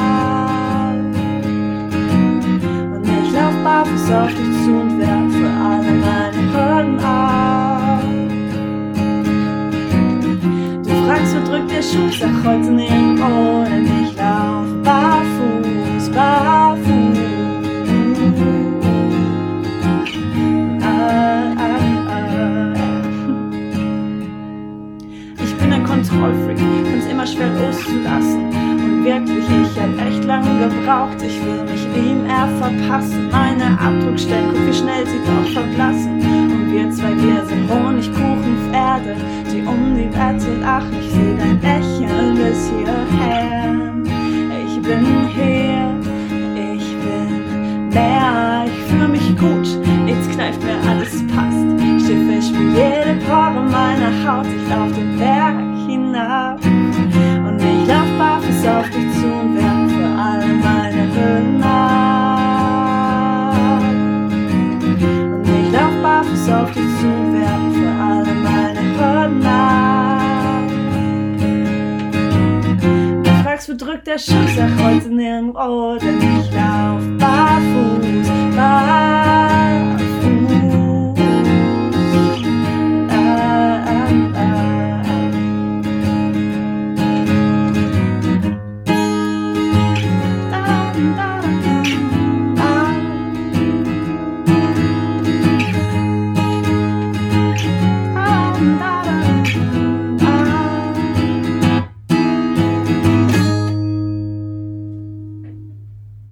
[2.94, 8.02] Und ich lauf barfuß auf dich zu und werfe alle meine Hürden ab.
[10.84, 12.10] Du fragst, wo drückt der Schuh?
[12.18, 16.71] Sag heute nirgendwo, denn ich lauf barfuß, barfuß.
[26.22, 28.46] Kontrollfreak, find's immer schwer loszulassen.
[28.46, 33.28] Und wirklich, ich hab echt lange gebraucht, ich will mich ihm er verpassen.
[33.30, 36.20] Meine Abdruckstellen, guck wie schnell sie doch verblassen.
[36.20, 39.16] Und wir zwei, wir sind Honigkuchenpferde,
[39.52, 40.96] die um die Wette lachen.
[41.00, 43.74] Ich seh dein Lächeln bis hierher.
[44.64, 45.90] Ich bin hier,
[46.54, 49.68] ich bin mehr, ich fühl mich gut,
[50.04, 51.58] nichts kneift mir, alles passt.
[51.96, 54.46] Ich spür jede Pore meiner Haut
[56.12, 57.46] vergessen.
[57.46, 62.82] Und ich lauf barfuß auf dich zu und werfe für alle meine Hürden ab.
[65.32, 70.70] Und ich lauf barfuß auf dich zu und werfe für alle meine Hürden ab.
[73.22, 74.46] Du fragst, wo drückt der Schuh?
[74.56, 79.11] Sag heute nirgendwo, denn ich lauf barfuß, barfuß.